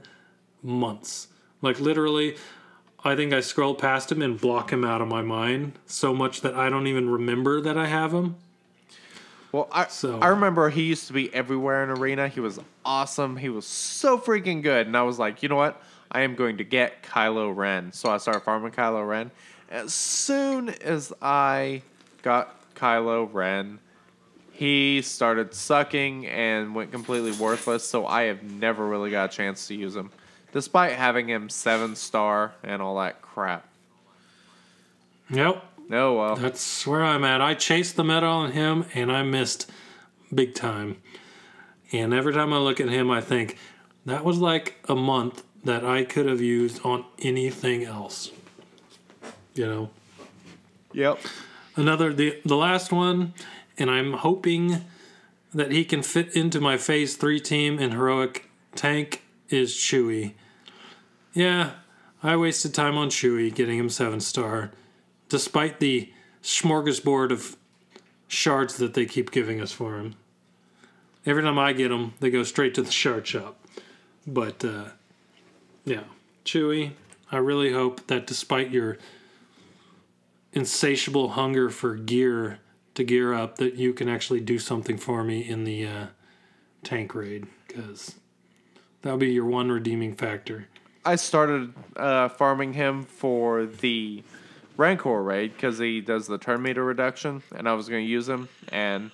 [0.61, 1.28] months.
[1.61, 2.36] Like literally,
[3.03, 6.41] I think I scroll past him and block him out of my mind so much
[6.41, 8.36] that I don't even remember that I have him.
[9.51, 12.28] Well, I So- I remember he used to be everywhere in arena.
[12.28, 13.38] He was awesome.
[13.38, 15.82] He was so freaking good, and I was like, you know what?
[16.11, 17.91] I am going to get Kylo Ren.
[17.93, 19.32] So I started farming Kylo Ren.
[19.70, 21.84] As soon as I
[22.22, 23.80] got Kylo Ren,
[24.60, 27.88] he started sucking and went completely worthless.
[27.88, 30.12] So I have never really got a chance to use him,
[30.51, 33.66] despite having him seven star and all that crap.
[35.30, 36.36] Yep, Oh well.
[36.36, 37.39] that's where I'm at.
[37.39, 39.72] I chased the meta on him and I missed
[40.36, 40.97] big time.
[41.93, 43.57] And every time I look at him, I think
[44.05, 48.34] that was like a month that I could have used on anything else.
[49.53, 49.89] You know?
[50.91, 51.20] Yep.
[51.78, 53.34] another the the last one
[53.80, 54.86] and i'm hoping
[55.53, 60.34] that he can fit into my phase 3 team in heroic tank is Chewie
[61.34, 61.71] yeah
[62.21, 64.71] i wasted time on Chewie getting him 7 star
[65.30, 66.11] despite the
[66.43, 67.55] smorgasbord of
[68.27, 70.15] shards that they keep giving us for him.
[71.25, 73.59] Every time i get them they go straight to the shard shop.
[74.25, 74.89] But uh,
[75.86, 76.03] yeah.
[76.45, 76.91] Chewie
[77.32, 78.97] i really hope that despite your
[80.53, 82.59] insatiable hunger for gear
[83.00, 86.06] to gear up that you can actually do something for me in the uh,
[86.84, 88.16] tank raid because
[89.02, 90.68] that'll be your one redeeming factor.
[91.06, 94.22] I started uh, farming him for the
[94.76, 98.28] Rancor raid because he does the turn meter reduction, and I was going to use
[98.28, 98.50] him.
[98.68, 99.12] And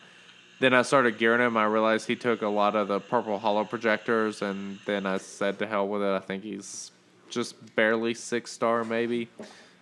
[0.59, 1.55] then I started gearing him.
[1.55, 5.59] I realized he took a lot of the purple holo projectors, and then I said
[5.59, 6.11] to hell with it.
[6.11, 6.89] I think he's
[7.29, 9.29] just barely six star, maybe.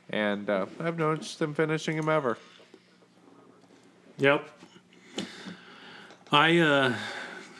[0.09, 2.37] And uh, I have no interest in finishing him ever.
[4.17, 4.49] Yep.
[6.31, 6.95] I uh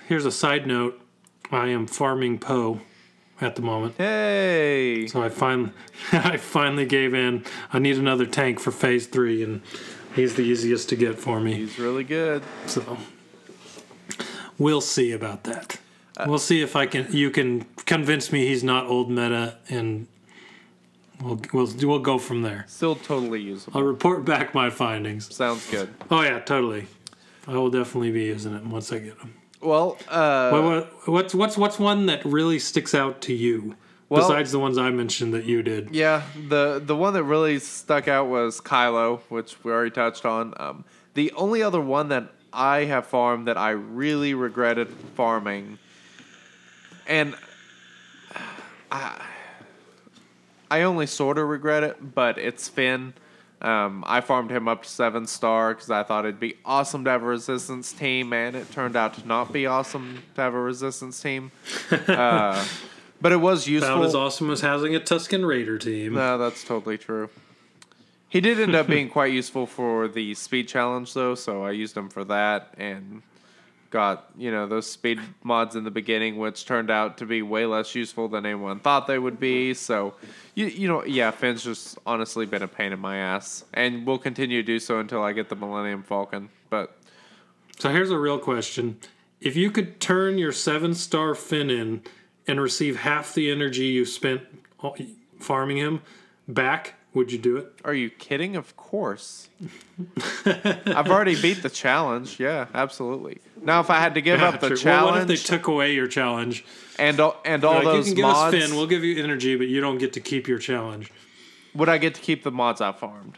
[0.07, 0.99] here's a side note.
[1.51, 2.81] I am farming Poe
[3.41, 3.95] at the moment.
[3.97, 5.07] Hey!
[5.07, 5.71] So I finally
[6.11, 7.43] I finally gave in.
[7.71, 9.61] I need another tank for phase 3 and
[10.15, 11.53] he's the easiest to get for me.
[11.53, 12.43] He's really good.
[12.67, 12.97] So
[14.57, 15.79] we'll see about that.
[16.27, 20.07] we'll see if I can you can convince me he's not old meta and
[21.21, 22.65] we'll we'll we'll go from there.
[22.67, 23.77] Still totally usable.
[23.77, 25.33] I'll report back my findings.
[25.35, 25.93] Sounds good.
[26.09, 26.87] Oh yeah, totally.
[27.47, 29.33] I will definitely be using it once I get them.
[29.61, 33.75] Well, uh, What, what, what's what's what's one that really sticks out to you
[34.09, 35.93] Well- besides the ones I mentioned that you did?
[35.95, 40.53] Yeah, the the one that really stuck out was Kylo, which we already touched on.
[40.57, 45.79] Um, the only other one that I have farmed that I really regretted farming,
[47.07, 47.35] and
[48.91, 49.21] I,
[50.73, 53.13] I only sort of regret it, but it's Finn.
[53.61, 57.11] Um, I farmed him up to seven star because I thought it'd be awesome to
[57.11, 60.59] have a resistance team, and it turned out to not be awesome to have a
[60.59, 61.51] resistance team.
[62.07, 62.65] Uh,
[63.21, 63.97] but it was useful.
[63.97, 66.15] About as awesome as having a Tusken Raider team.
[66.15, 67.29] No, that's totally true.
[68.27, 71.95] He did end up being quite useful for the speed challenge, though, so I used
[71.95, 73.21] him for that and
[73.93, 77.67] got, you know, those speed mods in the beginning, which turned out to be way
[77.67, 79.75] less useful than anyone thought they would be.
[79.75, 80.15] So,
[80.55, 84.17] you, you know, yeah, Finn's just honestly been a pain in my ass and will
[84.17, 86.49] continue to do so until I get the Millennium Falcon.
[86.71, 86.97] But
[87.77, 88.97] So here's a real question:
[89.39, 92.01] If you could turn your seven star Finn in
[92.47, 94.41] and receive half the energy you spent
[95.39, 96.01] farming him
[96.47, 97.71] back, would you do it?
[97.85, 98.55] are you kidding?
[98.55, 99.49] Of course.
[100.45, 102.39] I've already beat the challenge.
[102.39, 103.39] Yeah, absolutely.
[103.63, 104.83] Now, if I had to give up the challenge.
[104.85, 106.65] Well, what if they took away your challenge?
[106.99, 108.55] and all, and all Like, those you can give mods.
[108.55, 111.11] us Finn, we'll give you energy, but you don't get to keep your challenge.
[111.73, 113.37] would I get to keep the mods I farmed?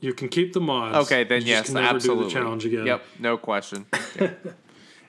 [0.00, 0.96] You can keep the mods.
[1.06, 2.24] Okay, then yes, just can never absolutely.
[2.24, 2.86] the challenge again.
[2.86, 3.86] Yep, no question.
[4.20, 4.30] Yeah.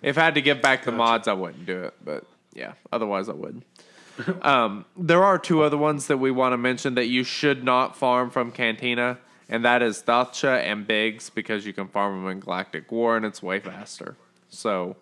[0.01, 3.29] if I had to give back the mods, I wouldn't do it, but yeah, otherwise
[3.29, 3.63] I would.
[4.41, 7.95] um, there are two other ones that we want to mention that you should not
[7.95, 9.17] farm from Cantina,
[9.51, 13.25] and that is Dathcha and Biggs because you can farm them in Galactic War and
[13.25, 14.15] it's way faster.
[14.49, 14.95] So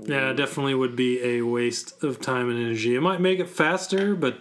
[0.00, 2.96] Yeah, it definitely would be a waste of time and energy.
[2.96, 4.40] It might make it faster, but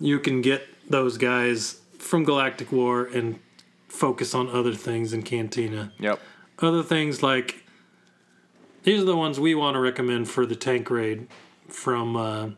[0.00, 3.38] you can get those guys from Galactic War and
[3.88, 5.92] focus on other things in Cantina.
[6.00, 6.18] yep,
[6.60, 7.62] Other things like
[8.84, 11.28] these are the ones we want to recommend for the tank raid
[11.68, 12.48] from uh,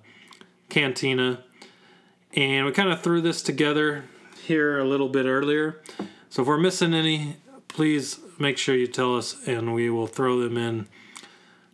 [0.68, 1.42] Cantina.
[2.34, 4.04] And we kind of threw this together
[4.44, 5.82] here a little bit earlier.
[6.30, 7.36] So if we're missing any,
[7.68, 10.86] please make sure you tell us and we will throw them in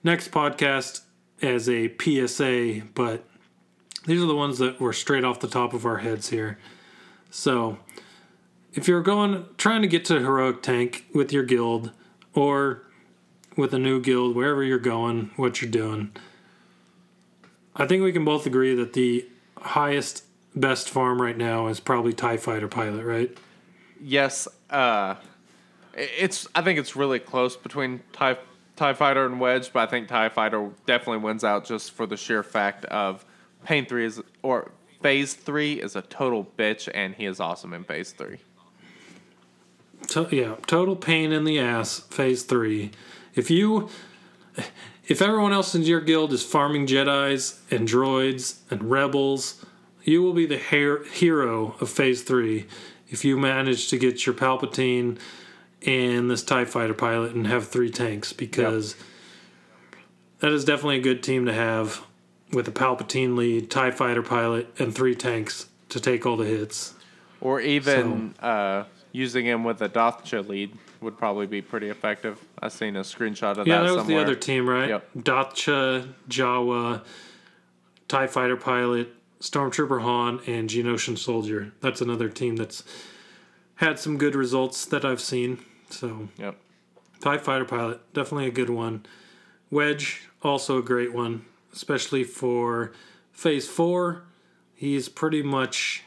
[0.02, 1.02] next podcast
[1.42, 2.82] as a PSA.
[2.94, 3.24] But
[4.06, 6.58] these are the ones that were straight off the top of our heads here.
[7.30, 7.78] So
[8.72, 11.92] if you're going trying to get to heroic tank with your guild
[12.34, 12.82] or
[13.56, 16.10] with a new guild wherever you're going what you're doing
[17.74, 19.26] i think we can both agree that the
[19.58, 20.24] highest
[20.54, 23.36] best farm right now is probably tie fighter pilot right
[24.02, 25.16] yes, uh,
[25.94, 26.48] it's.
[26.54, 28.38] I think it's really close between Tie
[28.76, 32.16] Tie Fighter and Wedge, but I think Tie Fighter definitely wins out just for the
[32.16, 33.24] sheer fact of
[33.64, 34.70] Pain Three is or
[35.02, 38.38] Phase Three is a total bitch, and he is awesome in Phase Three.
[40.30, 42.90] yeah total pain in the ass phase 3
[43.34, 43.88] if you
[45.06, 49.62] if everyone else in your guild is farming jedis and droids and rebels
[50.04, 52.66] you will be the her- hero of phase 3
[53.08, 55.18] if you manage to get your palpatine
[55.86, 58.94] and this tie fighter pilot and have three tanks because
[60.40, 62.02] that is definitely a good team to have
[62.52, 66.94] with a palpatine lead tie fighter pilot and three tanks to take all the hits
[67.40, 72.38] Or even uh, using him with a Dathcha lead would probably be pretty effective.
[72.60, 73.82] I've seen a screenshot of Yeah, that.
[73.84, 74.16] Yeah, that was somewhere.
[74.18, 74.88] the other team, right?
[74.90, 75.10] Yep.
[75.18, 77.02] Dathcha, Jawa,
[78.06, 79.08] TIE Fighter Pilot,
[79.40, 81.72] Stormtrooper Han, and Geonosian Soldier.
[81.80, 82.84] That's another team that's
[83.76, 85.58] had some good results that I've seen.
[85.88, 86.58] So, Yep.
[87.20, 89.04] TIE Fighter Pilot, definitely a good one.
[89.70, 92.92] Wedge, also a great one, especially for
[93.32, 94.22] Phase 4.
[94.74, 96.04] He's pretty much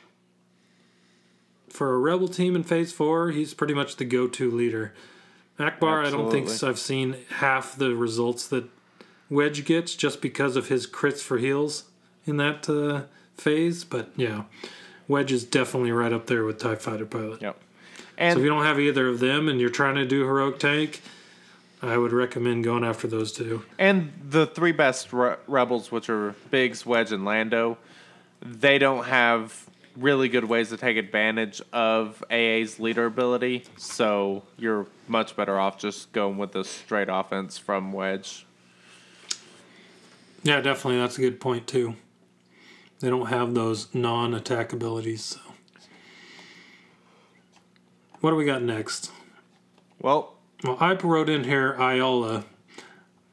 [1.74, 4.94] for a rebel team in Phase Four, he's pretty much the go-to leader.
[5.60, 6.70] Ackbar, I don't think Absolutely.
[6.70, 8.66] I've seen half the results that
[9.30, 11.86] Wedge gets just because of his crits for heals
[12.26, 13.04] in that uh,
[13.38, 13.84] phase.
[13.84, 14.44] But yeah,
[15.08, 17.42] Wedge is definitely right up there with Tie Fighter Pilot.
[17.42, 17.60] Yep.
[18.18, 21.02] So if you don't have either of them and you're trying to do heroic tank,
[21.82, 23.64] I would recommend going after those two.
[23.78, 27.78] And the three best re- rebels, which are Biggs, Wedge, and Lando,
[28.42, 29.68] they don't have
[29.98, 33.66] really good ways to take advantage of AA's leader ability.
[33.78, 38.46] So you're much better off just going with the straight offense from Wedge.
[40.44, 41.00] Yeah, definitely.
[41.00, 41.96] That's a good point too.
[43.04, 45.26] They don't have those non-attack abilities.
[45.26, 45.40] So,
[48.22, 49.12] what do we got next?
[50.00, 52.46] Well, Well, I wrote in here Aayla.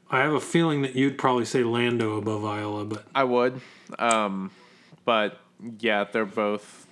[0.09, 3.61] I have a feeling that you'd probably say Lando above Aayla, but I would,
[3.97, 4.51] um,
[5.05, 5.39] but
[5.79, 6.85] yeah, they're both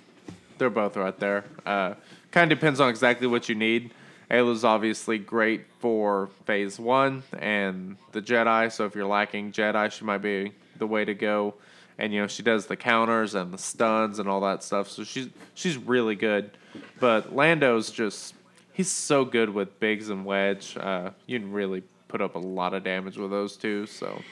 [0.56, 1.44] they're both right there.
[1.66, 1.96] Uh,
[2.30, 3.90] kind of depends on exactly what you need.
[4.30, 8.72] Aayla's obviously great for Phase One and the Jedi.
[8.72, 11.56] So if you're lacking Jedi, she might be the way to go.
[12.00, 14.88] And you know she does the counters and the stuns and all that stuff.
[14.88, 16.50] So she's she's really good.
[16.98, 18.34] But Lando's just
[18.72, 20.76] he's so good with Biggs and Wedge.
[20.76, 23.86] Uh, you can really put up a lot of damage with those two.
[23.86, 24.22] So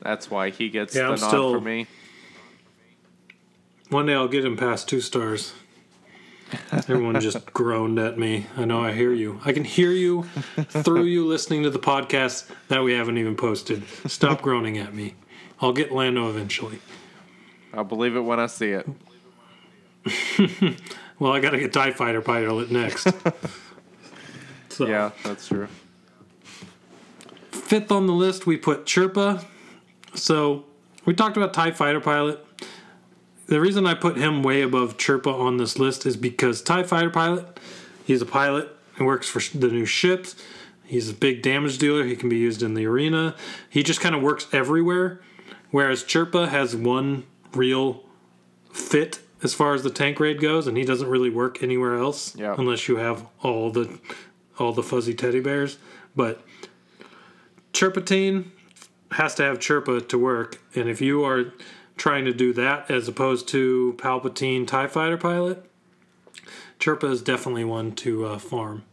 [0.00, 1.86] that's why he gets Yeah, the I'm nod still- for me.
[3.90, 5.52] one day I'll get him past two stars.
[6.72, 8.46] Everyone just groaned at me.
[8.56, 9.40] I know I hear you.
[9.44, 10.22] I can hear you
[10.68, 13.82] through you listening to the podcast that we haven't even posted.
[14.06, 15.14] Stop groaning at me.
[15.60, 16.80] I'll get Lando eventually.
[17.72, 18.88] I'll believe it when I see it.
[21.18, 23.08] Well, I got to get TIE Fighter pilot next.
[24.68, 25.68] so, Yeah, that's true.
[27.50, 29.44] Fifth on the list, we put Chirpa.
[30.14, 30.66] So
[31.04, 32.44] we talked about TIE Fighter Pilot.
[33.46, 37.10] The reason I put him way above Chirpa on this list is because TIE Fighter
[37.10, 37.58] Pilot,
[38.04, 40.36] he's a pilot and works for the new ships.
[40.84, 42.04] He's a big damage dealer.
[42.04, 43.34] He can be used in the arena.
[43.68, 45.20] He just kind of works everywhere.
[45.70, 48.02] Whereas Chirpa has one real
[48.72, 52.34] fit as far as the tank raid goes, and he doesn't really work anywhere else
[52.36, 52.54] Yeah.
[52.58, 53.98] unless you have all the
[54.58, 55.76] all the fuzzy teddy bears.
[56.14, 56.40] But
[57.72, 58.46] Chirpatine
[59.12, 61.52] has to have Chirpa to work, and if you are
[61.96, 65.64] trying to do that as opposed to Palpatine Tie Fighter pilot,
[66.78, 68.84] Chirpa is definitely one to uh, farm.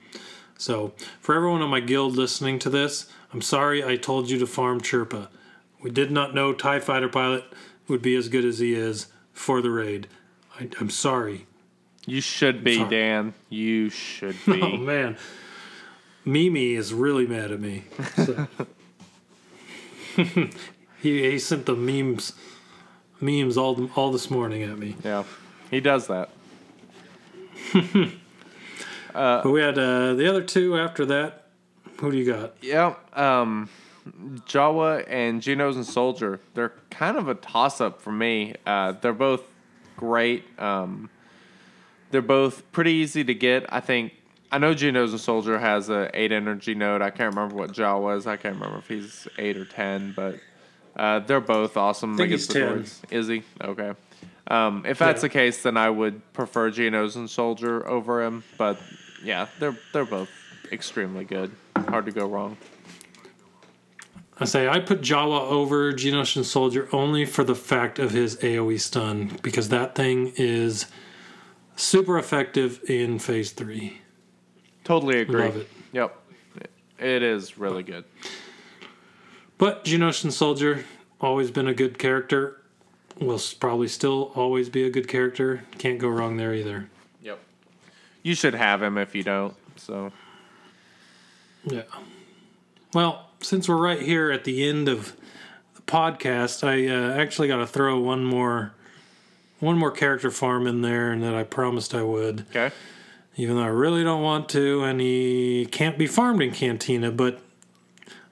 [0.57, 4.47] So for everyone on my guild listening to this, I'm sorry I told you to
[4.47, 5.27] farm Chirpa.
[5.83, 7.43] We did not know Tie Fighter pilot
[7.87, 10.07] would be as good as he is for the raid.
[10.59, 11.45] I, I'm sorry.
[12.05, 13.33] You should be, Dan.
[13.49, 15.17] You should Oh man,
[16.25, 17.83] Mimi is really mad at me.
[18.15, 18.47] So-
[21.01, 22.33] he he sent the memes
[23.19, 24.95] memes all all this morning at me.
[25.03, 25.23] yeah,
[25.69, 26.29] he does that.
[29.13, 31.45] But we had uh, the other two after that.
[31.99, 32.55] Who do you got?
[32.61, 33.69] Yeah, um,
[34.07, 36.39] Jawa and Geonosian Soldier.
[36.53, 38.55] They're kind of a toss up for me.
[38.65, 39.43] Uh, they're both
[39.97, 40.43] great.
[40.59, 41.09] Um,
[42.11, 43.65] they're both pretty easy to get.
[43.73, 44.13] I think.
[44.51, 47.01] I know Geonosian Soldier has a eight energy node.
[47.01, 48.27] I can't remember what Jawa is.
[48.27, 50.35] I can't remember if he's eight or ten, but
[50.95, 52.77] uh, they're both awesome I think against he's the 10.
[52.83, 53.11] droids.
[53.11, 53.43] Is he?
[53.61, 53.93] Okay.
[54.47, 55.27] Um, if that's Yeah.
[55.27, 58.43] the case, then I would prefer Geonosian Soldier over him.
[58.59, 58.77] But
[59.23, 60.29] yeah, they're they're both
[60.71, 61.51] extremely good.
[61.87, 62.57] Hard to go wrong.
[64.43, 68.77] I say I put Jawa over Geonosian Soldier only for the fact of his AoE
[68.77, 70.87] stun because that thing is
[71.77, 74.01] super effective in Phase Three.
[74.83, 75.43] Totally agree.
[75.43, 75.69] Love it.
[75.93, 76.19] Yep.
[76.99, 78.03] It is really good.
[79.57, 80.83] But Geonosian Soldier
[81.21, 82.61] always been a good character.
[83.21, 85.63] Will probably still always be a good character.
[85.77, 86.89] Can't go wrong there either.
[87.21, 87.39] Yep.
[88.23, 89.55] You should have him if you don't.
[89.77, 90.11] So
[91.63, 91.83] Yeah.
[92.93, 95.15] Well, since we're right here at the end of
[95.75, 98.73] the podcast, I uh, actually got to throw one more,
[99.59, 102.73] one more character farm in there, and that I promised I would, okay.
[103.35, 107.11] even though I really don't want to, and he can't be farmed in Cantina.
[107.11, 107.39] But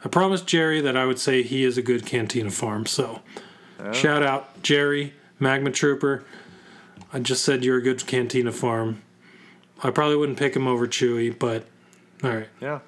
[0.04, 2.86] I promised Jerry that I would say he is a good Cantina farm.
[2.86, 3.22] So
[3.94, 6.24] shout out Jerry Magma Trooper.
[7.14, 9.02] I just said you're a good Cantina farm.
[9.84, 11.66] I probably wouldn't pick him over Chewie, but
[12.24, 12.48] all right.
[12.62, 12.80] Yeah.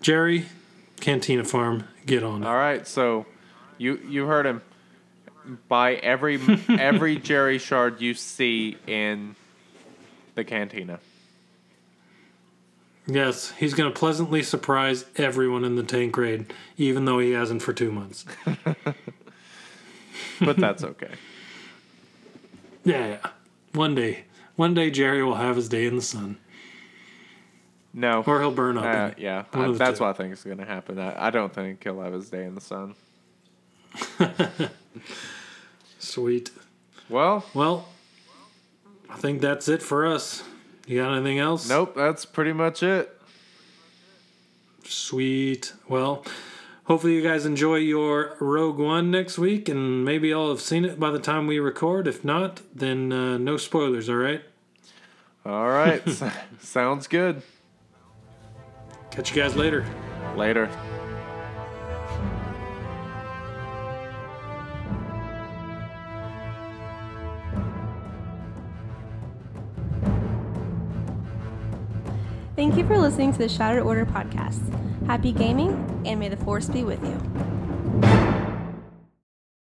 [0.00, 0.46] Jerry,
[1.04, 2.46] Cantina Farm, get on it.
[2.46, 2.86] All right.
[2.86, 3.26] So
[3.78, 4.62] you you heard him.
[5.68, 9.36] Buy every every Jerry shard you see in
[10.34, 11.00] the cantina.
[13.06, 17.60] Yes, he's going to pleasantly surprise everyone in the tank raid, even though he hasn't
[17.60, 18.24] for two months.
[20.40, 21.12] But that's okay.
[22.84, 23.30] Yeah, yeah.
[23.72, 24.24] One day,
[24.56, 26.38] one day, Jerry will have his day in the sun,
[27.94, 28.24] No.
[28.26, 28.84] or he'll burn up.
[28.84, 30.04] Uh, yeah, I- that's two.
[30.04, 30.98] what I think is going to happen.
[30.98, 32.94] I, I don't think he'll have his day in the sun.
[35.98, 36.50] Sweet.
[37.08, 37.88] Well, Well,
[39.08, 40.42] I think that's it for us.
[40.86, 41.68] You got anything else?
[41.68, 43.10] nope, that's pretty much it.
[44.84, 45.72] Sweet.
[45.88, 46.24] Well,
[46.84, 51.00] hopefully you guys enjoy your Rogue One next week, and maybe I'll have seen it
[51.00, 52.06] by the time we record.
[52.06, 54.08] If not, then uh, no spoilers.
[54.10, 54.42] All right.
[55.46, 56.02] All right,
[56.60, 57.42] sounds good.
[59.14, 59.86] Catch you guys later.
[60.36, 60.68] Later.
[72.56, 74.60] Thank you for listening to the Shattered Order podcast.
[75.06, 77.53] Happy gaming, and may the Force be with you.